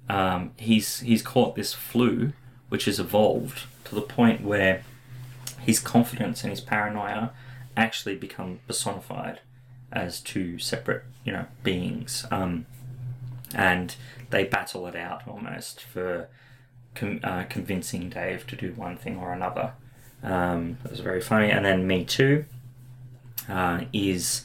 [0.08, 2.32] um, he's he's caught this flu,
[2.68, 4.82] which has evolved to the point where
[5.60, 7.32] his confidence and his paranoia
[7.76, 9.40] actually become personified
[9.92, 12.26] as two separate, you know, beings.
[12.30, 12.66] Um,
[13.54, 13.94] and
[14.30, 16.28] they battle it out almost for
[16.94, 19.72] con- uh, convincing Dave to do one thing or another.
[20.22, 21.50] Um, it was very funny.
[21.50, 22.44] And then Me Too
[23.48, 24.44] uh, is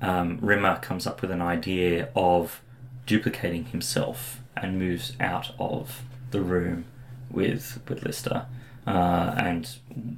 [0.00, 2.60] um, Rimmer comes up with an idea of
[3.06, 6.84] duplicating himself and moves out of the room
[7.30, 8.46] with with Lister.
[8.86, 9.76] Uh, and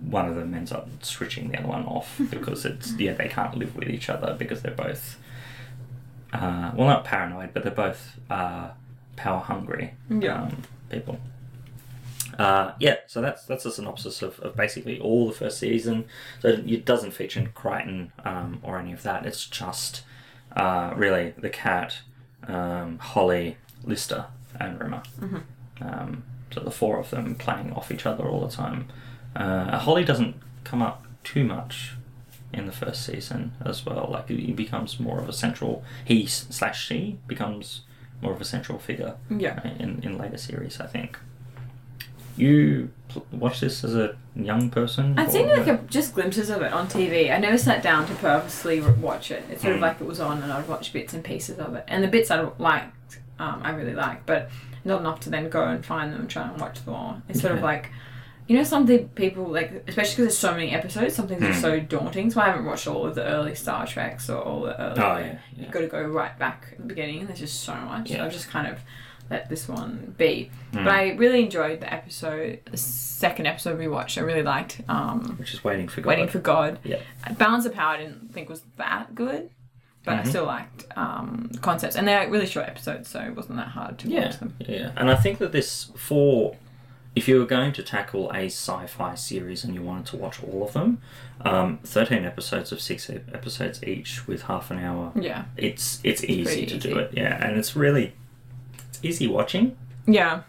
[0.09, 3.57] one of them ends up switching the other one off because it's yeah they can't
[3.57, 5.19] live with each other because they're both
[6.33, 8.71] uh, well not paranoid but they're both uh,
[9.17, 10.43] power hungry Yeah.
[10.43, 11.19] um, people.
[12.39, 16.07] Uh, yeah, so that's that's a synopsis of, of basically all the first season.
[16.41, 19.27] So it doesn't feature Kryten um, or any of that.
[19.27, 20.03] It's just
[20.57, 21.99] are really the cat,
[22.49, 24.27] um, Holly, Lister,
[24.59, 25.03] and Rimmer.
[25.83, 26.23] Um,
[26.53, 28.89] so the four of them playing off each other all the time.
[29.37, 31.93] Uh, Holly doesn't come up too much
[32.53, 34.09] in the first season as well.
[34.11, 35.83] Like he becomes more of a central.
[36.05, 37.83] He slash she becomes
[38.21, 39.61] more of a central figure Yeah.
[39.79, 40.81] in in later series.
[40.81, 41.19] I think.
[42.37, 45.19] You pl- watch this as a young person?
[45.19, 47.31] Or- seen like a, just glimpses of it on TV.
[47.31, 49.45] I never sat down to purposely watch it.
[49.51, 49.83] It's sort of Mm.
[49.83, 51.85] like it was on, and I'd watch bits and pieces of it.
[51.89, 54.49] And the bits I liked, um, I really liked, but
[54.85, 57.21] not enough to then go and find them and try and watch them all.
[57.29, 57.91] It's sort of like,
[58.53, 61.15] you know, something people like, especially because there's so many episodes.
[61.15, 61.61] Some things are Mm.
[61.63, 62.31] so daunting.
[62.31, 65.01] So I haven't watched all of the early Star Treks or all the early.
[65.01, 65.39] Oh, yeah, yeah.
[65.57, 67.27] You've got to go right back at the beginning.
[67.27, 68.09] There's just so much.
[68.09, 68.27] So Yeah.
[68.27, 68.81] I've just kind of
[69.31, 70.51] let this one be.
[70.75, 70.85] Mm.
[70.85, 74.19] But I really enjoyed the episode, the second episode we watched.
[74.19, 76.09] I really liked um, Which is waiting for God.
[76.11, 76.79] Waiting for God.
[76.85, 76.99] Yeah.
[77.39, 79.49] Balance of Power I didn't think was that good,
[80.05, 80.27] but I Mhm.
[80.27, 81.97] still liked um, concepts.
[81.97, 84.55] And they're really short episodes, so it wasn't that hard to Yeah, watch them.
[84.61, 86.57] yeah, and I think that this for
[87.15, 90.65] if you were going to tackle a sci-fi series and you wanted to watch all
[90.65, 91.01] of them,
[91.43, 95.13] um, thirteen episodes of six episodes each with half an hour.
[95.15, 95.45] Yeah.
[95.57, 96.91] It's it's easy to easy.
[96.91, 98.15] do it, yeah, and it's really
[98.89, 99.77] it's easy watching.
[100.07, 100.43] Yeah.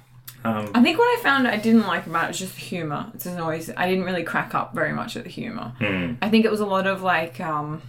[0.45, 3.09] Um, I think what I found I didn't like about it was just the humour.
[3.13, 5.73] It's always, I didn't really crack up very much at the humour.
[5.79, 7.81] hmm, I think it was a lot of like, um,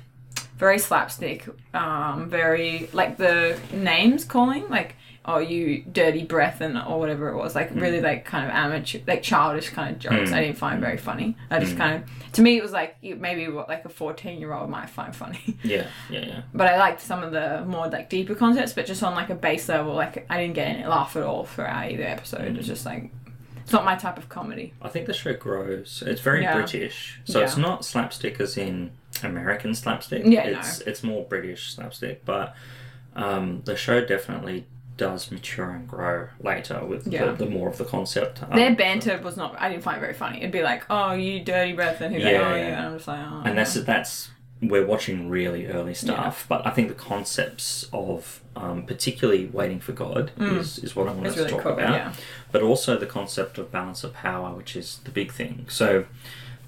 [0.57, 4.95] very slapstick, um, very, like the names calling, like,
[5.27, 8.99] oh, you dirty breath and or whatever it was, like really like kind of amateur,
[9.07, 10.31] like childish kind of jokes.
[10.31, 10.35] Mm.
[10.35, 11.37] I didn't find very funny.
[11.51, 14.53] I just kind of, to me, it was like maybe what like a fourteen year
[14.53, 15.41] old might find funny.
[15.63, 16.43] yeah, yeah, yeah.
[16.53, 19.35] but I liked some of the more like deeper concepts, but just on like a
[19.35, 22.57] base level, like I didn't get any laugh at all throughout either episode.
[22.57, 23.11] It's just like
[23.57, 24.75] it's not my type of comedy.
[24.83, 26.03] I think the show grows.
[26.07, 26.55] It's very Yeah.
[26.55, 27.47] British, so Yeah.
[27.47, 28.91] it's not slapstick as in
[29.23, 30.23] American slapstick.
[30.27, 32.55] Yeah, it's it's more British slapstick, but
[33.17, 34.67] um, the show definitely
[34.97, 37.27] does mature and grow later with Yeah.
[37.33, 38.43] the, the more of the concept.
[38.43, 39.55] Um, Their banter was not.
[39.61, 40.39] I didn't find it very funny.
[40.39, 42.69] It'd be like, "Oh, you dirty breath," and he'd be like, Yeah, "Oh, yeah.
[42.69, 44.31] yeah," and I'm just like, "Oh." and that's that's
[44.63, 49.93] we're watching really early stuff, but I think the concepts of um, particularly waiting for
[49.93, 51.27] God is, is what I want Mm.
[51.27, 51.91] It's to really talk cool, about.
[51.93, 52.13] yeah.
[52.53, 55.67] But also the concept of balance of power, which is the big thing.
[55.69, 56.07] So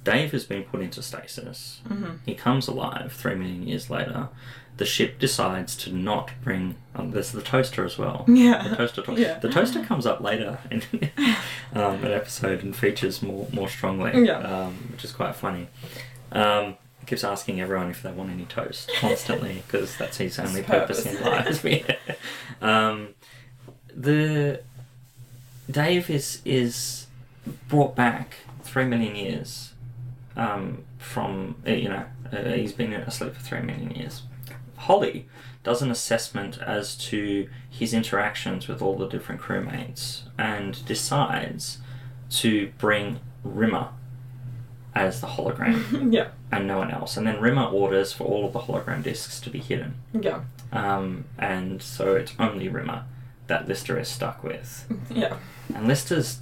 [0.04, 1.80] Dave has been put into stasis.
[1.88, 2.16] Mm-hmm.
[2.26, 4.28] He comes alive three million years later.
[4.78, 6.74] The ship decides to not bring.
[6.94, 8.24] Um, there's the toaster as well.
[8.28, 8.66] Yeah.
[8.68, 9.02] The toaster.
[9.02, 9.38] talk- Yeah.
[9.38, 10.82] The toaster comes up later in
[11.74, 14.24] um, an episode and features more more strongly.
[14.26, 14.38] Yeah.
[14.38, 15.68] Um, which is quite funny.
[16.32, 20.60] Um, he keeps asking everyone if they want any toast constantly because that's his only
[20.62, 21.64] His purpose in life.
[21.64, 21.96] Yeah.
[22.60, 23.14] um,
[23.94, 24.60] the
[25.70, 27.06] Dave is is
[27.68, 29.72] brought back three million years
[30.36, 34.22] um, from uh, you know uh, he's been asleep for three million years.
[34.76, 35.26] Holly
[35.62, 41.78] does an assessment as to his interactions with all the different crewmates and decides
[42.30, 43.88] to bring Rimmer
[44.94, 47.16] as the hologram yeah, and no one else.
[47.16, 49.96] And then Rimmer orders for all of the hologram discs to be hidden.
[50.12, 50.40] yeah,
[50.72, 53.04] Um, and so it's only Rimmer
[53.46, 54.86] that Lister is stuck with.
[55.10, 55.36] yeah,
[55.74, 56.40] And Lister's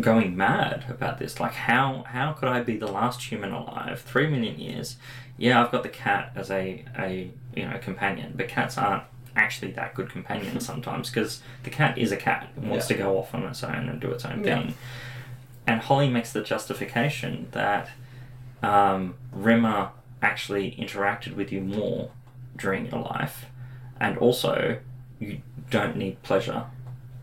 [0.00, 1.40] going mad about this.
[1.40, 4.00] Like, how how could I be the last human alive?
[4.00, 4.96] Three million years.
[5.36, 9.02] Yeah, I've got the cat as a a you know companion, but cats aren't
[9.36, 12.96] actually that good companions sometimes because the cat is a cat and wants Yeah.
[12.96, 14.60] to go off on its own and do its own Yeah.
[14.62, 14.74] thing.
[15.66, 17.88] And Holly makes the justification that
[18.62, 19.90] um, Rimmer
[20.22, 22.10] actually interacted with you more
[22.56, 23.46] during your life,
[24.00, 24.78] and also
[25.18, 26.64] you don't need pleasure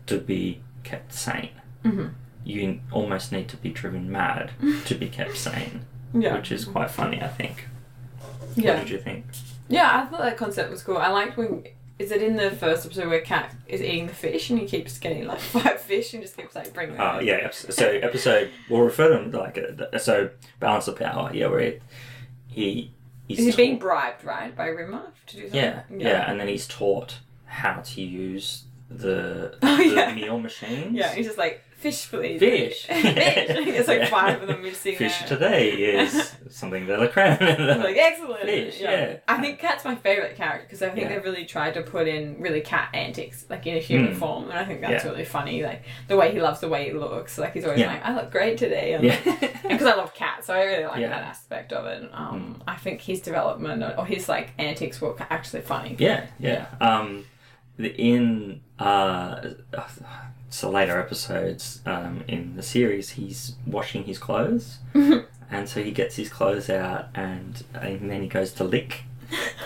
[0.06, 1.50] to be kept sane.
[1.82, 2.06] hmm
[2.44, 4.50] You almost need to be driven mad
[4.86, 7.66] to be kept sane, yeah, which is quite funny, I think.
[8.56, 8.74] yeah.
[8.74, 9.24] What did you think?
[9.68, 10.98] Yeah, I thought that concept was cool.
[10.98, 11.64] I liked when
[11.98, 14.98] is it in the first episode where Cat is eating the fish and he keeps
[14.98, 17.16] getting like five fish and just keeps like bringing them.
[17.16, 21.46] Uh, yeah, so episode, we'll refer to him like, a, so Balance of Power, yeah,
[21.46, 21.78] where he,
[22.48, 22.90] he
[23.28, 25.60] he's Is he being bribed, right, by Rimmer to do something?
[25.60, 30.12] yeah, yeah, and then he's taught how to use the, Oh, the yeah.
[30.14, 30.94] meal machines.
[30.96, 32.38] Yeah, he's just like fish, please.
[32.38, 32.86] Fish.
[32.86, 33.06] fish.
[33.78, 34.06] It's like Yeah.
[34.06, 35.28] five of them sitting Fish there.
[35.28, 37.36] today is something de la creme.
[37.80, 38.42] Like excellent.
[38.42, 39.16] Fish, yeah.
[39.28, 41.08] I think Cat's my favorite character because I think Yeah.
[41.16, 44.18] they've really tried to put in really cat antics, like in a human Mm.
[44.18, 45.10] form, and I think that's Yeah.
[45.10, 45.62] really funny.
[45.62, 47.36] Like the way he loves the way he looks.
[47.38, 47.88] Like he's always Yeah.
[47.92, 49.16] like, "I look great today," and Yeah.
[49.68, 51.08] because I love cats, so I really like Yeah.
[51.08, 52.08] that aspect of it.
[52.12, 55.96] Um, I think his development or his like antics were actually funny.
[55.98, 56.66] Yeah, yeah.
[56.80, 57.24] Um,
[57.76, 59.40] the, in uh,
[60.52, 66.16] so later episodes um, in the series, he's washing his clothes, and so he gets
[66.16, 69.02] his clothes out, and and then he goes to lick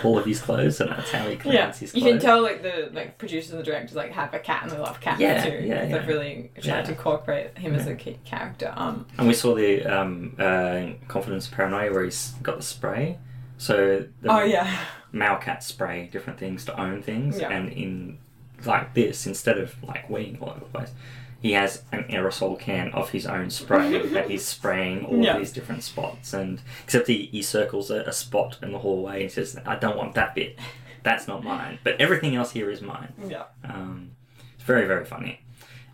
[0.01, 2.03] all of his clothes, and that's how he cleans Yeah, his clothes.
[2.03, 4.71] you can tell like the like producers and the directors like have a cat and
[4.71, 5.65] they love cats Yeah, too.
[5.65, 6.81] yeah, They've really tried Yeah.
[6.83, 8.71] to incorporate him as a key character.
[8.77, 13.17] Um, And we saw the um, uh, confidence paranoia where he's got the spray.
[13.57, 14.73] So the oh yeah,
[15.13, 17.49] Malcat spray different things to own things, Yeah.
[17.49, 18.19] and in
[18.65, 20.91] like this, instead of like weeing all over the place,
[21.39, 25.37] he has an aerosol can of his own spray that he's spraying all Yeah.
[25.37, 26.33] these different spots.
[26.33, 29.95] And except he, he circles a, a spot in the hallway and says, "I don't
[29.97, 30.57] want that bit.
[31.03, 31.79] That's not mine.
[31.83, 34.11] But everything else here is mine." yeah, Um,
[34.55, 35.41] it's very very funny.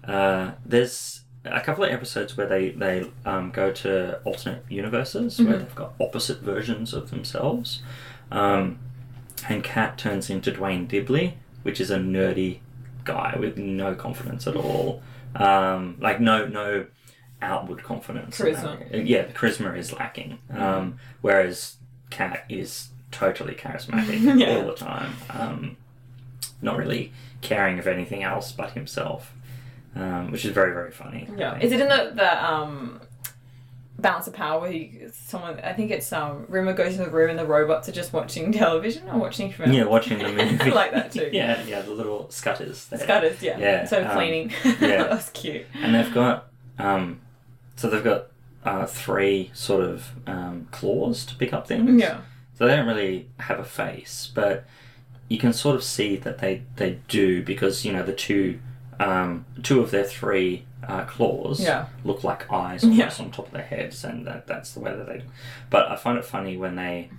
[0.03, 5.57] Uh, there's a couple of episodes where they they um, go to alternate universes where
[5.57, 7.81] they've got opposite versions of themselves.
[8.31, 8.79] Um,
[9.49, 11.33] and Kat turns into Duane Dibbley,
[11.63, 12.59] which is a nerdy
[13.03, 15.01] guy with no confidence at all.
[15.35, 16.85] Um, like no no
[17.41, 18.37] outward confidence.
[18.39, 19.05] Charisma.
[19.07, 20.39] Yeah, the charisma is lacking.
[20.51, 21.77] Um, whereas
[22.09, 24.57] Cat is totally charismatic Yeah.
[24.57, 25.13] all the time.
[25.29, 25.77] Um,
[26.61, 27.11] not really
[27.41, 29.33] caring of anything else but himself,
[29.95, 31.27] um, which is very very funny.
[31.35, 31.57] Yeah.
[31.59, 33.01] Is it in the the um
[33.99, 34.73] balance of power where
[35.13, 35.59] someone?
[35.61, 38.51] I think it's um Rimmer goes in the room and the robots are just watching
[38.63, 39.71] television or watching film.
[39.71, 40.59] Yeah, watching the movie.
[40.61, 41.29] I like that too.
[41.33, 42.89] yeah, yeah, the little skutters.
[42.89, 42.99] there.
[42.99, 43.57] Skutters, yeah.
[43.59, 44.51] Yeah, So um, cleaning.
[44.65, 45.03] yeah.
[45.03, 45.65] That's cute.
[45.75, 46.47] and they've got
[46.79, 47.21] um,
[47.75, 48.27] so they've got
[48.65, 52.01] uh, three sort of um, claws to pick up things.
[52.01, 52.21] Yeah.
[52.57, 54.65] So they don't really have a face, but
[55.27, 58.59] you can sort of see that they they do because you know the two
[58.99, 61.85] um, two of their three uh, claws Yeah.
[62.03, 63.11] look like eyes Yeah.
[63.19, 65.23] on top of their heads, and that, that's the way that they.
[65.69, 67.09] But I find it funny when they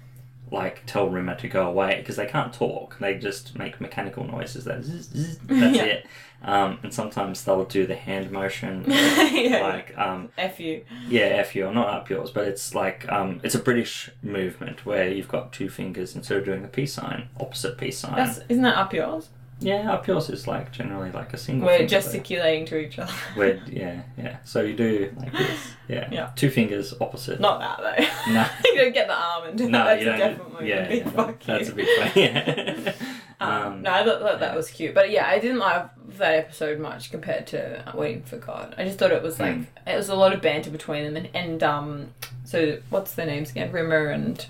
[0.51, 4.65] like tell Rimmer to go away because they can't talk; they just make mechanical noises.
[4.65, 5.83] That zzz, zzz, that's Yeah.
[5.85, 6.07] it.
[6.47, 9.61] Um, and sometimes they'll do the hand motion, yeah.
[9.63, 10.85] like um, F you.
[11.09, 14.85] yeah, F you, or not up yours, but it's like um, it's a British movement
[14.85, 18.17] where you've got two fingers instead of doing the peace sign, opposite peace sign.
[18.17, 19.31] That's isn't that up yours?
[19.61, 21.67] Yeah, up yours is like generally like a single.
[21.67, 23.13] We're finger, gesticulating to each other.
[23.37, 24.39] We're, yeah, yeah.
[24.45, 25.73] So you do like this.
[25.87, 26.09] Yeah.
[26.11, 26.31] Yeah.
[26.35, 27.41] Two fingers opposite.
[27.41, 28.33] Not that though.
[28.33, 28.47] No.
[28.65, 29.85] you don't get the arm and do no, that.
[29.85, 30.19] That's a don't.
[30.19, 32.17] definitely yeah, a big yeah, fuck That's a big fuck.
[32.17, 32.93] Yeah.
[33.41, 36.79] Um, no, I thought, thought that was cute, but yeah, I didn't like that episode
[36.81, 38.75] much compared to Waiting for God.
[38.79, 39.67] I just thought it was like Mm.
[39.87, 43.51] it was a lot of banter between them, and, and um, so what's their names
[43.51, 43.71] again?
[43.71, 44.47] Rimmer and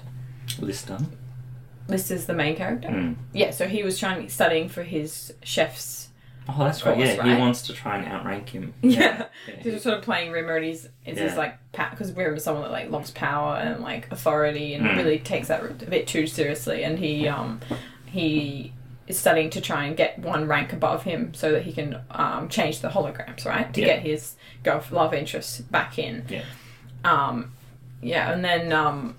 [0.60, 0.98] Lister.
[1.88, 2.88] Lister's the main character.
[2.88, 3.16] Mm.
[3.32, 6.08] Yeah, so he was trying studying for his chef's.
[6.48, 6.94] Oh, that's right.
[6.96, 7.34] Course, Yeah, right?
[7.34, 8.74] he wants to try and outrank him.
[8.82, 9.26] Yeah.
[9.48, 9.54] yeah.
[9.62, 11.36] He was sort of playing Rimmer, he's is his Yeah.
[11.36, 11.58] like
[11.90, 14.96] because Rimmer's someone that like loves power and like authority and Mm.
[14.96, 17.60] really takes that a bit too seriously, and he um
[18.06, 18.72] he
[19.06, 22.48] is studying to try and get one rank above him so that he can um,
[22.48, 23.72] change the holograms, right?
[23.74, 23.86] To Yeah.
[23.88, 26.24] get his girl love interest back in.
[26.30, 26.42] Yeah.
[27.04, 27.52] Um,
[28.00, 29.16] yeah, and then um,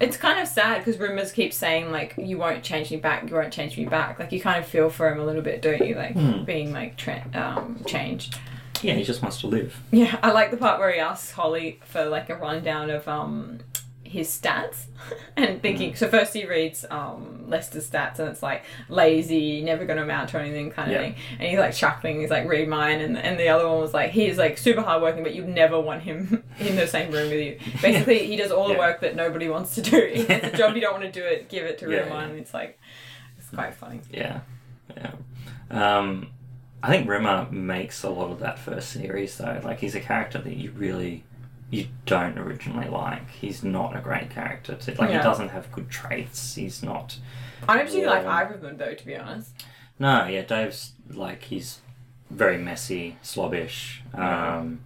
[0.00, 3.34] it's kind of sad because rumors keep saying like you won't change me back, you
[3.36, 4.18] won't change me back.
[4.18, 5.94] Like you kind of feel for him a little bit, don't you?
[5.94, 6.44] Like Hmm.
[6.44, 8.38] being like tra- um, changed.
[8.82, 9.78] Yeah, he just wants to live.
[9.90, 13.58] Yeah, I like the part where he asks Holly for like a rundown of um
[14.10, 14.84] his stats
[15.36, 20.02] and thinking so first he reads um Lister's stats and it's like lazy, never gonna
[20.02, 21.00] amount to anything kind of Yeah.
[21.00, 21.14] thing.
[21.38, 24.10] And he's like chuckling, he's like, read mine and and the other one was like
[24.10, 27.58] he's like super hardworking but you'd never want him in the same room with you.
[27.82, 28.80] Basically he does all the Yeah.
[28.80, 29.96] work that nobody wants to do.
[29.96, 32.20] If it's a job you don't want to do it, give it to yeah.
[32.22, 32.78] and it's like
[33.38, 34.00] it's quite funny.
[34.12, 34.40] Yeah,
[34.96, 35.12] yeah.
[35.70, 36.30] Um,
[36.82, 39.60] I think Rimmer makes a lot of that first series though.
[39.62, 41.24] Like he's a character that you really
[41.70, 43.30] you don't originally like.
[43.30, 44.74] He's not a great character.
[44.74, 45.18] To, like Yeah.
[45.18, 46.54] he doesn't have good traits.
[46.56, 47.18] He's not.
[47.68, 49.52] I don't particularly like either of them though, to be honest.
[49.98, 50.42] No, yeah.
[50.42, 51.78] Dave's like he's
[52.30, 54.02] very messy, slobbish.
[54.14, 54.80] Um,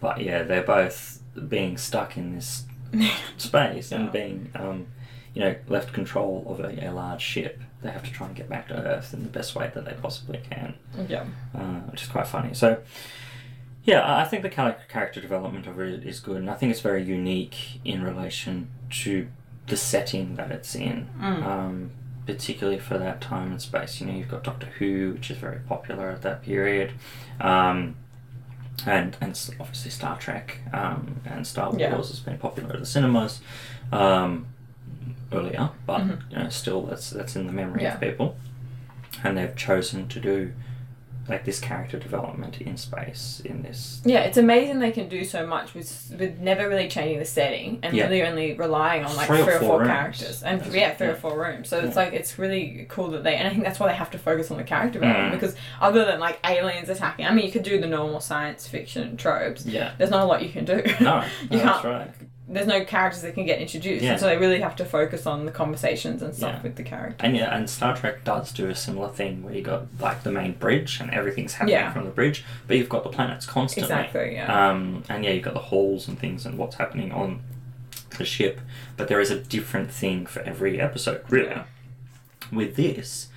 [0.00, 2.64] but yeah, they're both being stuck in this
[3.36, 3.98] space Yeah.
[3.98, 4.86] and being um,
[5.34, 7.60] you know left control of a, a large ship.
[7.82, 9.92] They have to try and get back to Earth in the best way that they
[9.92, 10.74] possibly can.
[11.06, 11.24] yeah.
[11.54, 12.54] uh, which is quite funny.
[12.54, 12.78] So,
[13.84, 17.02] yeah, I think the character development of it is good, and I think it's very
[17.02, 18.70] unique in relation
[19.02, 19.28] to
[19.66, 21.90] the setting that it's in, um,
[22.26, 24.00] particularly for that time and space.
[24.00, 26.92] You know, you've got Doctor Who, which is very popular at that period.
[27.40, 27.96] Um,
[28.86, 31.94] and, and obviously Star Trek um, and Star Wars Yeah.
[31.96, 33.40] has been popular at the cinemas
[33.92, 34.46] um,
[35.32, 37.94] earlier, but you know still that's that's in the memory Yeah.
[37.94, 38.36] of people
[39.22, 40.52] and they've chosen to do
[41.28, 45.46] like this character development in space in this Yeah, it's amazing they can do so
[45.46, 48.04] much with with never really changing the setting and Yeah.
[48.04, 51.06] really only relying on like Three three, or four four characters and That's- yeah, three
[51.06, 51.12] yeah.
[51.14, 51.68] or four rooms.
[51.68, 52.04] So it's Yeah.
[52.04, 54.50] like it's really cool that they and I think that's why they have to focus
[54.50, 55.40] on the character development Mm.
[55.40, 59.16] because other than like aliens attacking, I mean, you could do the normal science fiction
[59.16, 59.64] tropes.
[59.66, 60.82] yeah There's not a lot you can do.
[61.00, 62.10] no, no you can't right
[62.46, 64.12] there's no characters that can get introduced, Yeah.
[64.12, 66.62] and so they really have to focus on the conversations and stuff Yeah.
[66.62, 67.20] with the characters.
[67.20, 70.30] And yeah, and Star Trek does do a similar thing where you got like the
[70.30, 71.92] main bridge and everything's happening Yeah.
[71.92, 73.94] from the bridge, but you've got the planets constantly.
[73.94, 74.68] Exactly, yeah.
[74.70, 77.40] Um, and yeah, you've got the halls and things and what's happening on
[78.18, 78.60] the ship,
[78.96, 81.56] but there is a different thing for every episode, really.
[82.52, 83.28] With this,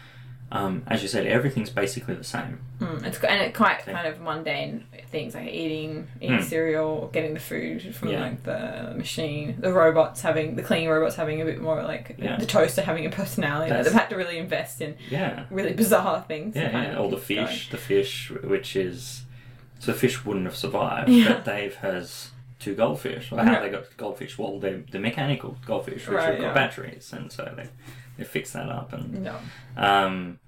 [0.52, 2.60] um, as you said, everything's basically the same.
[2.80, 3.92] Mm, it's and it quite Okay.
[3.92, 6.44] kind of mundane things like eating, eating Mm.
[6.44, 8.22] cereal, getting the food from Yeah.
[8.22, 9.56] like the machine.
[9.60, 12.38] The robots having the cleaning robots having a bit more like Yeah.
[12.38, 13.72] the toaster having a personality.
[13.74, 15.46] Like, they've had to really invest in Yeah.
[15.50, 16.56] really bizarre things.
[16.56, 16.98] Yeah, yeah.
[16.98, 17.48] All the keep going.
[17.48, 19.24] fish, the fish, which is
[19.80, 21.28] so the fish wouldn't have survived, Yeah.
[21.34, 23.32] but Dave has two goldfish.
[23.32, 23.60] Well, how Yeah.
[23.62, 24.38] they got goldfish?
[24.38, 26.54] Well, they're the mechanical goldfish, which Right, have got yeah.
[26.54, 27.68] batteries, and so they
[28.18, 29.36] they fix that up, and No.
[29.76, 30.40] um,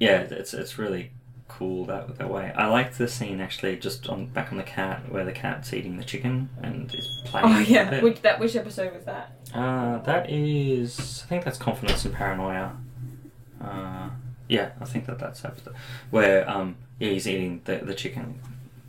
[0.00, 1.10] yeah, it's it's really
[1.46, 2.52] cool that that way.
[2.56, 5.96] I like the scene actually, just on back on the cat where the cat's eating
[5.98, 7.46] the chicken and is playing.
[7.46, 7.90] Oh yeah.
[7.90, 8.02] it.
[8.02, 9.32] Which that which episode was that?
[9.54, 12.76] Uh, that is, I think that's confidence and paranoia.
[13.62, 14.10] Uh,
[14.48, 15.74] yeah, I think that that's episode
[16.10, 18.40] where um, yeah, he's eating the the chicken,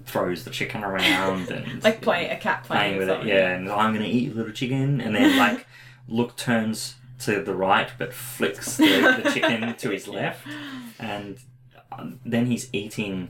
[0.06, 3.26] throws the chicken around and Like playing a cat playing, playing with it.
[3.28, 5.68] Yeah, and I'm gonna eat your little chicken, and then like
[6.08, 10.46] look turns to the right but flicks the, the chicken to his left,
[11.00, 11.40] and
[11.92, 13.30] um, then he's eating.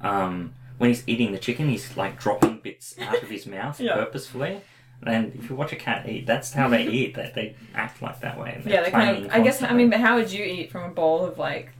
[0.00, 3.94] Um, when he's eating the chicken, he's like dropping bits out of his mouth Yeah.
[3.94, 4.60] purposefully.
[5.06, 7.14] And if you watch a cat eat, that's how they eat.
[7.14, 8.54] That they act like that way.
[8.56, 9.32] and they're Yeah, they kind of.
[9.32, 9.56] I guess.
[9.62, 9.76] I constantly.
[9.78, 11.72] mean, but how would you eat from a bowl of like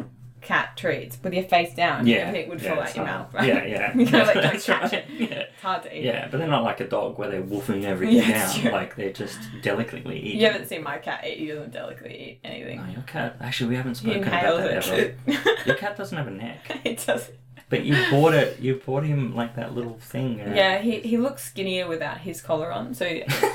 [0.44, 2.06] cat treats with your face down?
[2.06, 3.20] yeah, it would yeah, fall out your hard.
[3.22, 3.34] mouth.
[3.34, 3.48] Right?
[3.48, 3.96] Yeah, yeah.
[3.98, 4.92] you kind of like don't catch right.
[4.92, 5.04] it.
[5.10, 5.26] Yeah.
[5.26, 6.04] It's hard to eat.
[6.04, 8.60] Yeah, but they're not like a dog where they're wolfing everything Yeah, down.
[8.60, 8.70] true.
[8.70, 10.40] Like they're just delicately eating.
[10.40, 11.38] You haven't seen my cat eat.
[11.38, 12.78] He doesn't delicately eat anything.
[12.84, 13.36] No, your cat.
[13.40, 15.16] Actually, we haven't spoken about that it.
[15.26, 15.42] ever.
[15.66, 17.36] Your cat doesn't have a neck, it doesn't.
[17.70, 18.60] but you bought it.
[18.60, 20.40] You bought him like that little thing.
[20.40, 22.94] uh, Yeah, he, he looks skinnier without his collar on.
[22.94, 23.06] So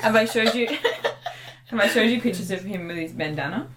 [0.02, 0.66] have I showed you?
[1.68, 3.68] have I showed you pictures of him with his bandana?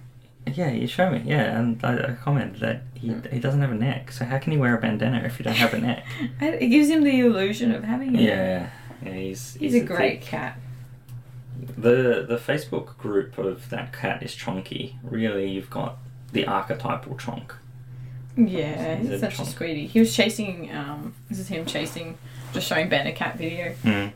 [0.46, 1.22] Yeah, you show me.
[1.26, 4.12] Yeah, and I, I commented that he he doesn't have a neck.
[4.12, 6.06] So how can he wear a bandana if you don't have a neck?
[6.42, 8.22] It gives him the illusion of having it.
[8.22, 8.70] Yeah,
[9.04, 10.60] yeah, he's He's a thick- great cat.
[11.78, 14.96] The the Facebook group of that cat is Chonky.
[15.04, 15.98] Really, you've got
[16.32, 17.52] the archetypal Chonk.
[18.36, 19.56] Yeah, He's he's a such a chonk.
[19.56, 19.88] sweetie.
[19.88, 20.72] He was chasing.
[20.76, 22.18] Um, this is him chasing,
[22.52, 24.12] just showing Ben a cat video Mm.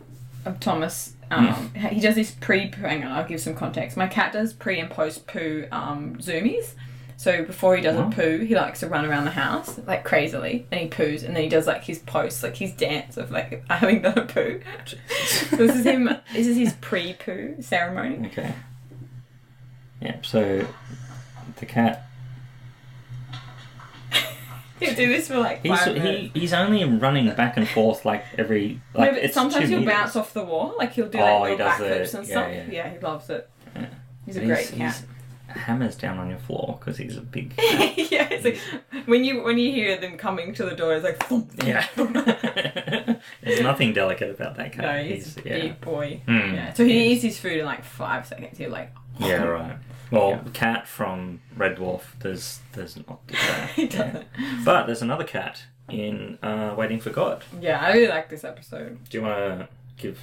[0.46, 1.14] of Thomas.
[1.30, 2.72] Um, he does this pre.
[2.72, 3.98] Hang on, I'll give some context.
[3.98, 6.74] My cat does pre and post poo um, zoomies.
[7.20, 8.10] So before he does Wow.
[8.10, 11.36] a poo, he likes to run around the house like crazily, and he poos, and
[11.36, 14.62] then he does like his post, like his dance of like having done a poo.
[14.86, 16.06] So this is him.
[16.34, 18.28] This is his pre poo ceremony.
[18.28, 18.54] Okay.
[20.02, 20.18] Yeah.
[20.22, 20.68] So
[21.58, 22.07] the cat.
[24.80, 26.34] He'll do this for like He's five minutes.
[26.34, 29.86] he, he's only running back and forth like every No, but it's sometimes two he'll
[29.88, 30.76] bounce off the wall.
[30.78, 32.52] Like he'll do Oh, like he little does backflips the- and yeah, stuff.
[32.52, 32.66] yeah.
[32.72, 32.90] Yeah.
[32.94, 33.50] he loves it.
[33.76, 33.86] Yeah.
[34.26, 35.02] He's a great cat.
[35.48, 37.54] hammers down on your floor because he's a big.
[37.58, 38.60] yeah, it's like
[39.08, 41.88] when you when you hear them coming to the door, it's like thump, thump, yeah.
[43.42, 44.84] There's nothing delicate about that cat.
[44.84, 45.60] no, he's, a yeah.
[45.60, 46.22] big boy.
[46.28, 46.54] Mm.
[46.54, 48.58] Yeah, so he eats his food in like five seconds.
[48.58, 49.78] He'll like Yeah, right.
[50.12, 50.42] Well, Yeah.
[50.54, 53.20] cat from Red Dwarf There's there's not
[53.76, 54.24] he Yeah.
[54.64, 57.44] But there's another cat in uh, Waiting for God.
[57.62, 59.00] Yeah, I really like this episode.
[59.10, 60.20] Do you want to give?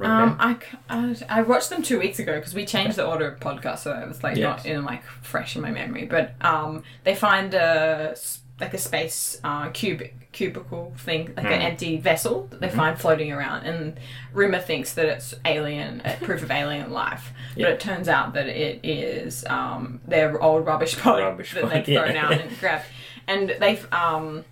[0.00, 0.56] Um, I
[1.28, 4.06] I watched them two weeks ago because we changed the order of podcast, so it
[4.08, 4.64] was like Yes.
[4.64, 6.06] not in like fresh in my memory.
[6.06, 8.16] But um, they find a
[8.60, 11.64] like a space uh, cubic cubicle thing, like an Mm.
[11.64, 12.76] empty vessel that they Mm-hmm.
[12.76, 13.98] find floating around, and
[14.32, 17.32] Rimmer thinks that it's alien, proof of alien life.
[17.56, 17.66] Yeah.
[17.66, 21.84] But it turns out that it is um, their old rubbish pod Rubbish that they've
[21.84, 22.26] thrown yeah.
[22.26, 22.84] out and grabbed,
[23.26, 24.44] and they've um,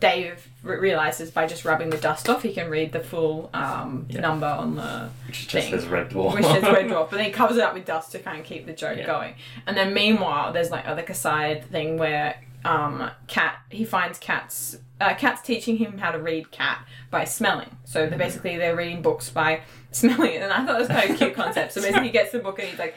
[0.00, 4.06] Dave re- realizes by just rubbing the dust off, he can read the full um,
[4.08, 4.20] Yeah.
[4.20, 5.70] number on the Which just thing.
[5.78, 6.34] says Red Dwarf.
[6.34, 8.46] which is red dwarf, but then he covers it up with dust to kind of
[8.46, 9.06] keep the joke Yeah.
[9.06, 9.34] going.
[9.66, 14.18] And then meanwhile, there's like a, like a side thing where um, cat he finds
[14.18, 14.78] cats.
[15.00, 17.76] Uh, cat's teaching him how to read cat by smelling.
[17.84, 18.10] So Mm-hmm.
[18.10, 21.16] they're basically they're reading books by smelling it, and I thought it was kind of
[21.16, 21.72] a cute concept.
[21.72, 22.94] So basically, he gets the book and he's like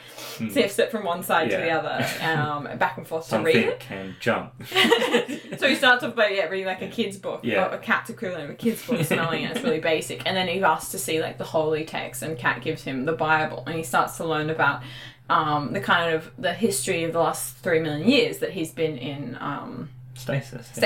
[0.51, 1.85] sniffs it from one side to the Hmm.
[1.85, 3.79] Other, um, back and forth to read it.
[3.79, 4.53] can jump.
[4.67, 7.71] so he starts off by yeah, reading like a kid's book, Yeah.
[7.73, 9.55] a cat's equivalent of a kid's book, smelling it.
[9.55, 12.61] It's really basic, and then he asks to see like the holy text, and Cat
[12.61, 14.81] gives him the Bible, and he starts to learn about
[15.29, 18.97] um, the kind of the history of the last three million years that he's been
[18.97, 20.69] in um, Stasis.
[20.77, 20.81] yeah.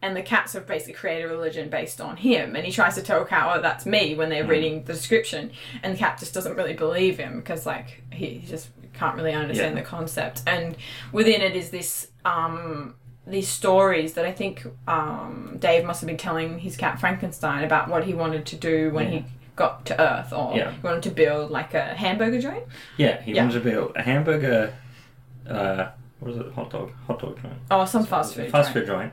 [0.00, 2.54] And the cats have basically created a religion based on him.
[2.54, 5.50] And he tries to tell Cat, oh, that's me, when they're reading the description.
[5.82, 9.76] And the cat just doesn't really believe him because, like, he, just can't really understand
[9.76, 9.82] Yeah.
[9.82, 10.42] the concept.
[10.46, 10.76] And
[11.10, 12.94] within it is this, um,
[13.26, 17.88] these stories that I think um, Dave must have been telling his cat Frankenstein about
[17.88, 19.18] what he wanted to do when Yeah.
[19.18, 19.24] he
[19.56, 20.70] got to Earth, or Yeah.
[20.70, 22.64] he wanted to build like a hamburger joint.
[22.96, 23.42] Yeah, he Yeah.
[23.42, 24.74] wanted to build a hamburger.
[25.48, 25.88] Uh,
[26.20, 26.52] what was it?
[26.52, 26.92] Hot dog.
[27.08, 27.54] Hot dog joint.
[27.70, 28.50] Oh, some fast food.
[28.52, 28.86] Fast joint.
[28.86, 29.12] food joint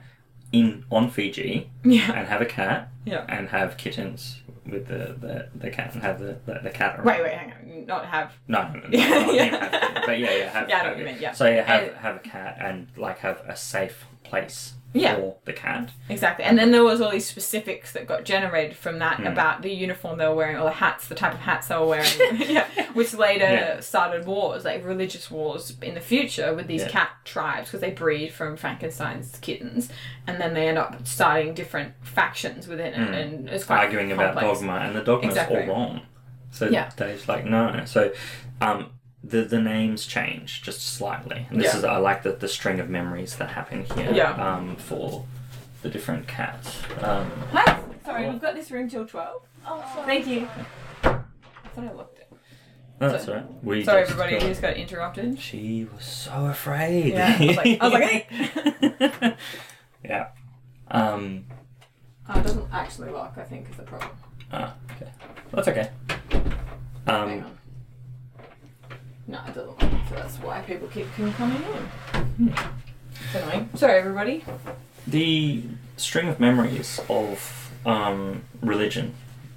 [0.59, 2.11] in on Fiji Yeah.
[2.13, 3.25] and have a cat Yeah.
[3.27, 7.05] and have kittens with the, the, the cat and have the, the, the cat around.
[7.05, 7.85] Wait, wait, hang on.
[7.85, 8.31] Not have.
[8.47, 9.43] No, no, no, Yeah, not yeah.
[9.45, 11.31] have but yeah, yeah, have, Yeah, I know what you mean, yeah.
[11.33, 15.15] So yeah, have And- have a cat and like have a safe place Yeah.
[15.15, 15.91] for the cat.
[16.09, 16.45] Exactly.
[16.45, 19.27] And then there was all these specifics that got generated from that Hmm.
[19.27, 21.85] about the uniform they were wearing, or the hats, the type of hats they were
[21.85, 23.79] wearing, yeah, which later Yeah.
[23.81, 26.87] started wars, like religious wars in the future with these Yeah.
[26.89, 29.89] cat tribes because they breed from Frankenstein's kittens,
[30.27, 34.35] and then they end up starting different factions within it, and it's quite arguing about
[34.39, 35.61] dogma, and the dogma's Exactly.
[35.63, 36.01] all wrong.
[36.51, 36.89] So Yeah.
[36.95, 37.81] Dave's like, no.
[37.85, 38.13] So,
[38.61, 38.91] um,
[39.27, 41.47] the the names change just slightly.
[41.49, 41.79] And this Yeah.
[41.79, 44.11] is I like the the string of memories that happen here.
[44.13, 44.31] Yeah.
[44.33, 45.25] Um, for
[45.81, 46.77] the different cats.
[47.01, 47.79] Um, Hi.
[48.05, 49.41] Sorry, we've got this room till twelve.
[49.65, 50.05] Oh, sorry.
[50.05, 50.47] Thank you.
[51.03, 51.19] I
[51.73, 52.31] thought I locked it.
[53.01, 53.63] no, that's So- all right.
[53.63, 55.39] We Sorry, just everybody, got- you just got interrupted.
[55.39, 57.13] She was so afraid.
[57.13, 59.35] Yeah, I was like- I was like, hey.
[60.05, 60.27] yeah.
[60.91, 61.45] Um.
[62.29, 63.33] Oh, it doesn't actually lock.
[63.37, 64.11] I think is the problem.
[64.51, 65.11] Ah, okay.
[65.51, 65.89] That's okay.
[67.07, 67.57] Hang Um.
[69.27, 69.79] No, it doesn't.
[69.79, 71.61] So that's why people keep coming
[72.37, 72.53] in.
[72.53, 73.69] It's annoying.
[73.75, 74.43] Sorry, everybody.
[75.07, 75.63] The
[75.97, 79.13] string of memories of um, religion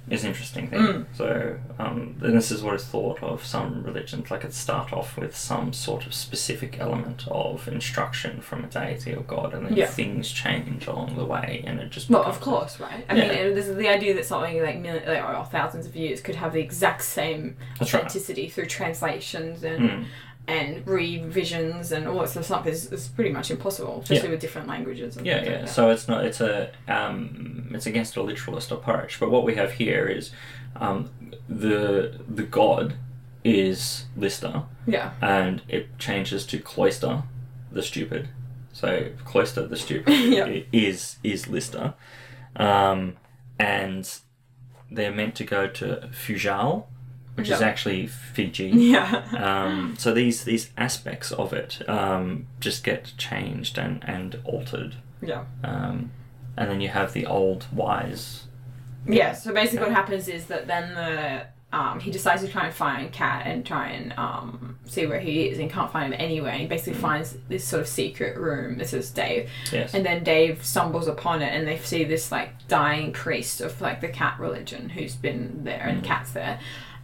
[0.09, 0.79] is interesting thing.
[0.79, 1.05] Mm.
[1.13, 4.31] So, um, and this is what is thought of some religions.
[4.31, 9.13] Like it start off with some sort of specific element of instruction from a deity
[9.13, 9.85] or god, and then Yeah.
[9.87, 13.05] things change along the way, and it just Well, of course, right?
[13.09, 13.27] I Yeah.
[13.45, 16.35] mean, this is the idea that something like, million, like or thousands of years could
[16.35, 17.99] have the exact same That's right.
[18.05, 20.05] authenticity through translations and Mm.
[20.49, 24.31] And revisions and all that sort of stuff is, is pretty much impossible, especially Yeah.
[24.31, 25.15] with different languages.
[25.17, 25.65] And Yeah, things like yeah.
[25.65, 26.25] So it's not.
[26.25, 26.71] It's a.
[26.87, 29.19] Um, it's against a literalist approach.
[29.19, 30.31] But what we have here is,
[30.75, 31.09] um,
[31.47, 32.95] the the god
[33.43, 37.23] is Lister, yeah, and it changes to Cloister,
[37.71, 38.29] the stupid.
[38.73, 40.61] So Cloister, the stupid, Yeah.
[40.71, 41.93] is is Lister,
[42.55, 43.17] um,
[43.59, 44.09] and
[44.91, 46.85] they're meant to go to Fuchal,
[47.39, 48.67] which is actually Fiji.
[48.73, 54.95] yeah, Um, so these these aspects of it um, just get changed and, and altered.
[55.21, 55.43] yeah.
[55.63, 56.11] Um,
[56.57, 58.43] and then you have the old wise.
[59.07, 62.73] Yeah, so basically what happens is that then the um, he decides to try and
[62.73, 66.51] find Cat and try and um, see where he is and can't find him anywhere.
[66.51, 68.77] And he basically finds this sort of secret room.
[68.79, 69.49] This is Dave.
[69.71, 69.93] Yes.
[69.93, 74.01] And then Dave stumbles upon it and they see this like dying priest of like
[74.01, 76.59] the cat religion who's been there and cat's there.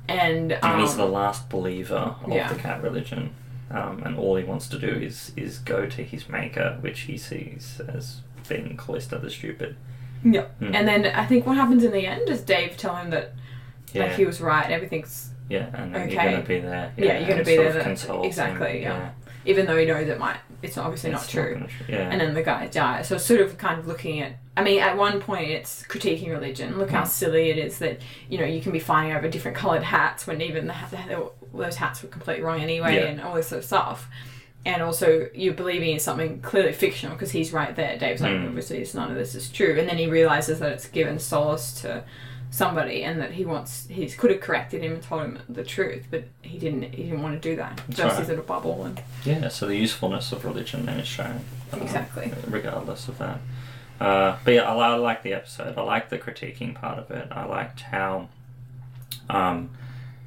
[0.08, 2.52] And, um, he's the last believer of yeah.
[2.52, 3.34] the cat religion.
[3.72, 7.18] Um, and all he wants to do is, is go to his maker, which he
[7.18, 9.76] sees as being Cloister the stupid.
[10.24, 10.46] yeah.
[10.62, 10.76] Mm.
[10.76, 13.34] And then I think what happens in the end is Dave tell him that
[13.94, 14.04] Yeah.
[14.04, 16.16] like he was right and everything's yeah, and you're Okay.
[16.32, 16.92] going to be there.
[16.98, 19.10] Yeah, you're gonna be there that- console him, exactly, yeah.
[19.46, 21.54] Even though he knows it might it's obviously not true.
[21.56, 22.10] gonna tr- yeah.
[22.10, 23.08] and then the guy dies.
[23.08, 24.34] So it's sort of kind of looking at.
[24.58, 26.78] I mean, at one point it's critiquing religion.
[26.78, 27.08] Look how Mm.
[27.08, 30.42] silly it is that you know you can be fighting over different coloured hats when
[30.42, 33.06] even the, the, those hats were completely wrong anyway, Yeah.
[33.06, 34.08] and all this sort of stuff.
[34.68, 38.00] And also, you're believing in something clearly fictional because he's right there.
[38.00, 38.48] Dave's like, Mm.
[38.48, 39.76] obviously, it's none of this is true.
[39.78, 42.04] And then he realizes that it's given solace to
[42.56, 46.06] somebody, and that he wants he could have corrected him and told him the truth,
[46.10, 46.84] but he didn't.
[46.94, 47.78] He didn't want to do that.
[47.88, 48.20] That's Just right.
[48.20, 51.42] his little bubble and Yeah, so the usefulness of religion then is shown.
[51.74, 52.32] uh, Exactly.
[52.48, 53.40] Regardless of that.
[54.00, 55.78] Uh, but yeah, I, I like the episode.
[55.78, 57.28] I like the critiquing part of it.
[57.32, 58.28] I liked how
[59.30, 59.70] um,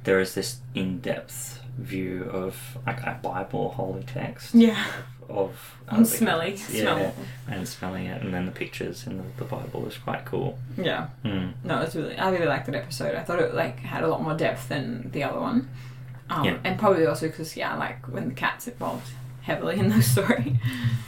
[0.03, 4.53] there is this in depth view of like a Bible holy text.
[4.55, 4.85] yeah,
[5.29, 6.55] Of uh, and smelly.
[6.71, 7.15] Yeah, smell.
[7.47, 10.57] and smelling it, and then the pictures in the, the Bible is quite cool.
[10.77, 11.07] Yeah.
[11.23, 11.53] Mm.
[11.63, 12.17] No, it's really.
[12.17, 13.15] I really liked that episode.
[13.15, 15.69] I thought it like had a lot more depth than the other one.
[16.29, 16.57] Um, Yeah.
[16.63, 19.11] And probably also because yeah, like when the cat's involved
[19.41, 20.59] heavily in the story.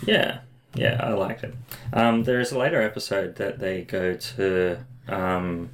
[0.06, 0.40] Yeah,
[0.76, 1.56] yeah, I liked it.
[1.94, 4.78] Um, there is a later episode that they go to.
[5.08, 5.70] Um,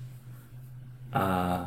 [1.14, 1.66] uh,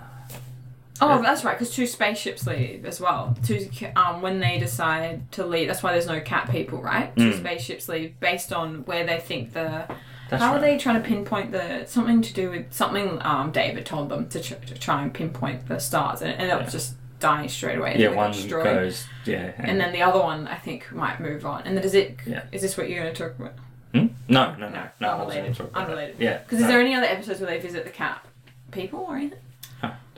[1.02, 1.58] Oh, that's right.
[1.58, 3.36] Because two spaceships leave as well.
[3.44, 5.68] Two um when they decide to leave.
[5.68, 7.14] That's why there's no cat people, right?
[7.16, 7.38] Two Mm.
[7.40, 9.84] spaceships leave based on where they think the.
[10.28, 10.58] that's how right.
[10.58, 13.18] are they trying to pinpoint the something to do with something?
[13.22, 16.50] Um, David told them to, tr- to try and pinpoint the stars, and it ended
[16.50, 16.68] up Yeah.
[16.70, 17.96] just dying straight away.
[17.98, 18.64] Yeah, one destroyed.
[18.64, 19.06] goes.
[19.26, 21.62] Yeah, and then the other one I think might move on.
[21.64, 22.16] And then does it?
[22.26, 22.42] Yeah.
[22.52, 23.52] Is this what you're going to talk about?
[23.94, 24.06] Hmm?
[24.28, 25.08] No, no, no, No, no.
[25.24, 25.56] Unrelated.
[25.56, 25.80] talking about that.
[25.90, 26.16] Unrelated.
[26.20, 26.38] Yeah.
[26.38, 26.66] Because no.
[26.66, 28.24] is there any other episodes where they visit the cat
[28.70, 29.38] people or anything?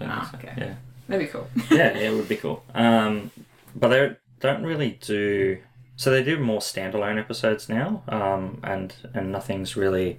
[0.02, 0.48] Don't Ah, think so.
[0.50, 0.60] okay.
[0.66, 0.74] Yeah.
[1.08, 1.48] That'd be cool.
[1.70, 2.62] yeah, yeah, it would be cool.
[2.74, 3.30] Um,
[3.74, 5.58] but they don't really do.
[5.96, 10.18] So they do more standalone episodes now, um, and and nothing's really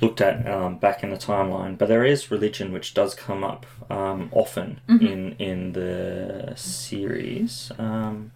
[0.00, 1.76] looked at um, back in the timeline.
[1.78, 5.06] But there is religion which does come up um, often Mm-hmm.
[5.06, 7.70] in in the series.
[7.78, 8.32] Um,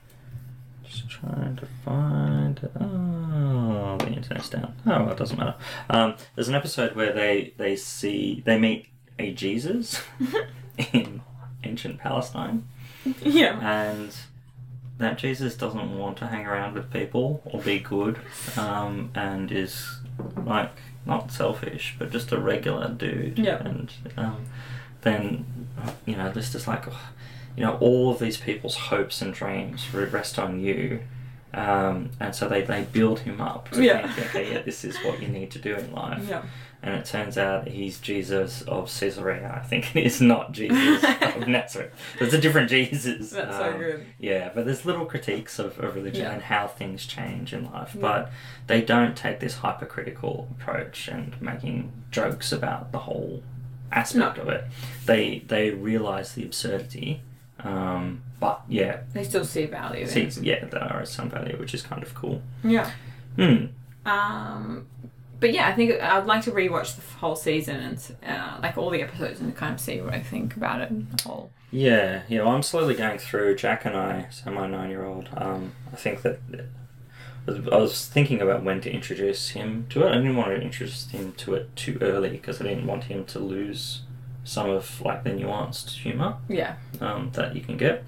[0.85, 2.69] just trying to find.
[2.81, 4.75] Oh, the internet's down.
[4.87, 5.55] Oh, well, it doesn't matter.
[5.91, 8.87] Um, there's an episode where they they see they meet
[9.19, 10.03] a Jesus
[10.93, 11.23] in
[11.65, 12.65] ancient Palestine,
[13.23, 13.59] Yeah.
[13.61, 14.15] and
[14.99, 18.19] that Jesus doesn't want to hang around with people or be good,
[18.57, 19.99] um, and is
[20.45, 20.73] like
[21.05, 23.39] not selfish, but just a regular dude.
[23.39, 23.63] Yeah.
[23.63, 24.47] And um,
[25.03, 25.69] then
[26.07, 27.01] you know, there's just like, oh,
[27.57, 31.01] you know, all of these people's hopes and dreams rest on you.
[31.55, 34.13] Um, and so they, they build him up to Yeah.
[34.13, 36.23] think, okay, yeah, this is what you need to do in life.
[36.29, 36.43] Yeah.
[36.83, 39.53] And it turns out he's Jesus of Caesarea.
[39.61, 41.93] I think it is not Jesus of Nazareth.
[42.19, 43.31] There's a different Jesus.
[43.31, 44.07] That's so Um, good.
[44.19, 46.33] Yeah, but there's little critiques of, of religion Yeah.
[46.33, 47.93] and how things change in life.
[47.95, 48.01] Yeah.
[48.03, 48.33] But
[48.69, 53.43] they don't take this hypercritical approach and making jokes about the whole
[53.91, 54.43] aspect No.
[54.43, 54.65] of it.
[55.07, 57.23] They they realise the absurdity.
[57.65, 60.37] Um, but yeah, They still see value in see, it.
[60.43, 62.43] yeah, there are some value, which is kind of cool.
[62.63, 62.91] Yeah.
[63.37, 63.67] Hmm.
[64.05, 64.87] Um,
[65.41, 68.91] but yeah, I think I'd like to rewatch the whole season and uh, like all
[68.91, 70.93] the episodes and kind of see what I think about it.
[71.25, 71.51] Whole.
[71.71, 72.43] Yeah, yeah.
[72.43, 73.57] Well, I'm slowly going through.
[73.57, 75.29] Jack and I, so my nine-year-old.
[75.37, 76.39] Um, I think that
[77.49, 80.11] I was thinking about when to introduce him to it.
[80.11, 83.25] I didn't want to introduce him to it too early because I didn't want him
[83.27, 84.03] to lose
[84.45, 86.77] some of like the nuanced humor Yeah.
[87.01, 88.05] um, that you can get.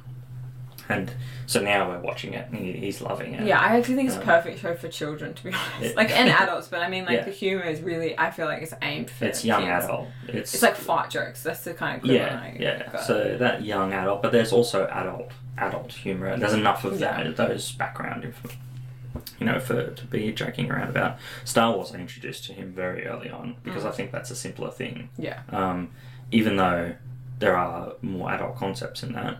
[0.91, 1.11] And
[1.47, 3.47] so now we're watching it, and he, he's loving it.
[3.47, 5.91] Yeah, I actually think it's a Um, perfect show for children, to be honest.
[5.93, 5.97] Yeah.
[5.97, 7.25] Like and adults, but I mean, like Yeah.
[7.25, 8.19] the humor is really.
[8.19, 9.27] I feel like it's aimed for.
[9.27, 9.85] It's young kids.
[9.85, 10.09] adult.
[10.29, 11.43] It's It's like fart jokes.
[11.43, 12.91] That's the kind of yeah, yeah.
[12.91, 13.03] got.
[13.05, 16.37] So that young adult, but there's also adult adult humor.
[16.39, 17.23] There's enough of Yeah.
[17.25, 18.49] that those background info,
[19.39, 21.19] you know, for to be joking around about.
[21.45, 23.89] Star Wars, I introduced to him very early on because Mm.
[23.89, 25.11] I think that's a simpler thing.
[25.19, 25.41] yeah.
[25.51, 25.91] Um,
[26.31, 26.95] even though
[27.41, 29.37] there are more adult concepts in that.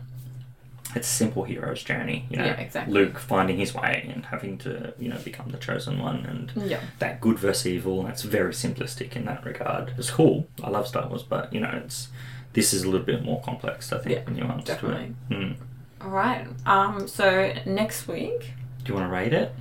[0.95, 2.45] It's a simple hero's journey, you know.
[2.45, 2.93] Yeah, exactly.
[2.93, 6.79] Luke finding his way and having to, you know, become the chosen one, and Yeah.
[6.97, 8.01] that good versus evil.
[8.03, 9.93] That's very simplistic in that regard.
[9.97, 10.47] It's cool.
[10.63, 12.07] I love Star Wars, but you know, it's
[12.53, 13.93] this is a little bit more complex.
[13.93, 15.13] I think Yeah, when you definitely.
[15.29, 15.39] to it.
[15.39, 15.55] Mm.
[16.01, 16.47] All right.
[16.65, 17.07] Um.
[17.07, 18.53] So next week.
[18.83, 19.51] Do you want to rate it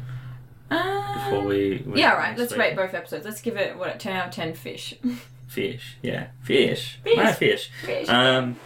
[0.71, 1.83] before we?
[1.87, 2.13] we yeah.
[2.15, 2.39] Right.
[2.39, 2.61] Let's week?
[2.61, 3.25] rate both episodes.
[3.27, 4.95] Let's give it what ten out of ten fish.
[5.49, 7.17] Fish, yeah, fish, Fish.
[7.17, 7.71] No, fish.
[7.83, 8.07] fish.
[8.11, 8.57] Um,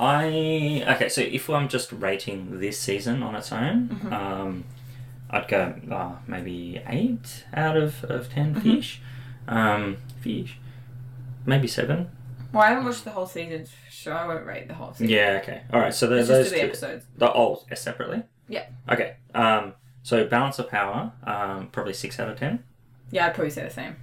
[0.00, 1.08] I okay.
[1.08, 4.12] So if I'm just rating this season on its own, Mm-hmm.
[4.12, 4.64] um,
[5.30, 8.60] I'd go uh, maybe eight out of of 10 Mm-hmm.
[8.62, 9.00] fish.
[9.46, 10.58] Um, fish,
[11.44, 12.10] maybe seven.
[12.52, 15.08] well, I haven't watched the whole season, so I won't rate the whole season.
[15.08, 15.40] Yeah.
[15.42, 15.62] Okay.
[15.72, 15.94] All right.
[15.94, 16.62] So there's those the two.
[16.66, 17.04] episodes.
[17.16, 18.22] The oh, separately.
[18.48, 18.66] Yeah.
[18.88, 19.16] Okay.
[19.34, 22.62] Um, so balance of power, um, probably six out of ten.
[23.10, 23.96] Yeah, I'd probably say the same.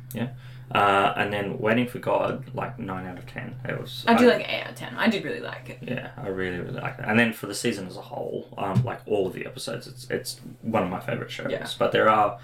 [0.69, 3.55] Uh, and then waiting for God, like nine out of ten.
[3.63, 4.03] It was.
[4.05, 4.95] I do like eight out of ten.
[4.97, 5.79] I did really like it.
[5.81, 7.05] Yeah, I really really like it.
[7.07, 10.09] And then for the season as a whole, um, like all of the episodes, it's
[10.09, 11.51] it's one of my favorite shows.
[11.51, 11.65] Yeah.
[11.79, 12.37] But there are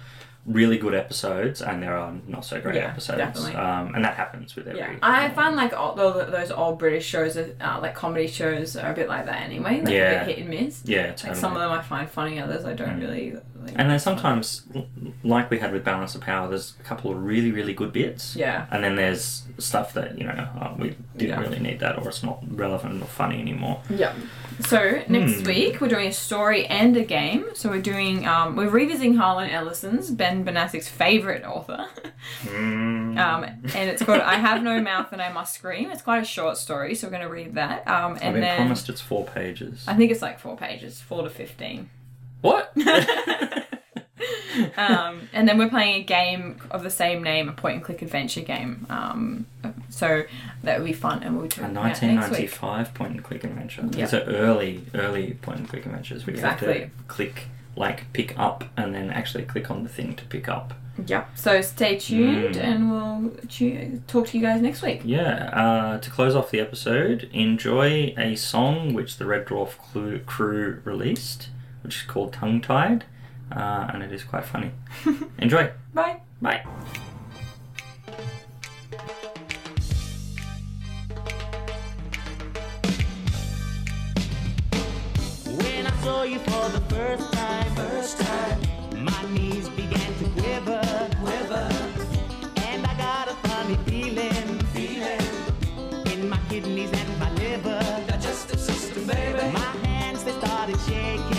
[0.46, 3.40] really good episodes and there are not so great Yeah, episodes.
[3.54, 4.80] Um, and that happens with every.
[4.80, 8.92] Yeah, I um, find like all those, old British shows, uh, like comedy shows, are
[8.92, 9.80] a bit like that anyway.
[9.80, 10.22] Like Yeah.
[10.22, 10.82] a bit hit and miss.
[10.84, 11.30] Yeah, totally.
[11.30, 13.00] Like some of them I find funny, others I don't Mm.
[13.00, 13.32] really.
[13.62, 14.66] Like, and then sometimes,
[15.22, 18.36] like we had with Balance of Power, there's a couple of really really good bits.
[18.36, 18.66] Yeah.
[18.70, 21.40] And then there's stuff that you know oh, we didn't Yeah.
[21.40, 23.80] really need that, or it's not relevant or funny anymore.
[23.88, 24.12] Yeah.
[24.60, 25.44] So next Hmm.
[25.46, 27.44] week we're doing a story and a game.
[27.54, 31.86] So we're doing um, we're revisiting Harlan Ellison's Ben Benassik's favorite author,
[32.44, 33.18] Mm.
[33.18, 36.26] um, and it's called "I Have No Mouth and I Must Scream." It's quite a
[36.26, 37.86] short story, so we're going to read that.
[37.88, 39.84] Um, I've and been then promised it's four pages.
[39.88, 41.90] I think it's like four pages, four to fifteen.
[42.40, 42.72] What?
[44.76, 48.02] um, and then we're playing a game of the same name, a point and click
[48.02, 48.86] adventure game.
[48.90, 49.46] Um,
[49.88, 50.24] so
[50.62, 52.10] that would be fun, and we'll do A that next week.
[52.10, 53.82] 1995 point and click adventure.
[53.92, 54.04] Yeah.
[54.06, 56.84] These are early, early point and click adventures where you have Exactly.
[56.84, 57.46] to click,
[57.76, 60.74] like, pick up and then actually click on the thing to pick up.
[61.06, 61.30] Yep.
[61.34, 62.62] So stay tuned, Mm.
[62.62, 65.00] and we'll tu- talk to you guys next week.
[65.04, 70.20] Yeah, uh, to close off the episode, enjoy a song which the Red Dwarf Clu-
[70.20, 71.48] crew released,
[71.82, 73.04] which is called Tongue Tied,
[73.52, 74.70] uh, and it is quite funny.
[75.38, 75.70] Enjoy.
[75.92, 76.20] Bye.
[76.40, 76.64] Bye.
[85.46, 88.60] When I saw you for the first time, first time,
[89.04, 90.82] my knees began to quiver,
[91.20, 91.68] quiver,
[92.56, 95.20] and I got a funny feeling, feeling
[96.12, 99.52] in my kidneys and my liver, digestive system, baby.
[99.52, 101.33] My hands they started shaking.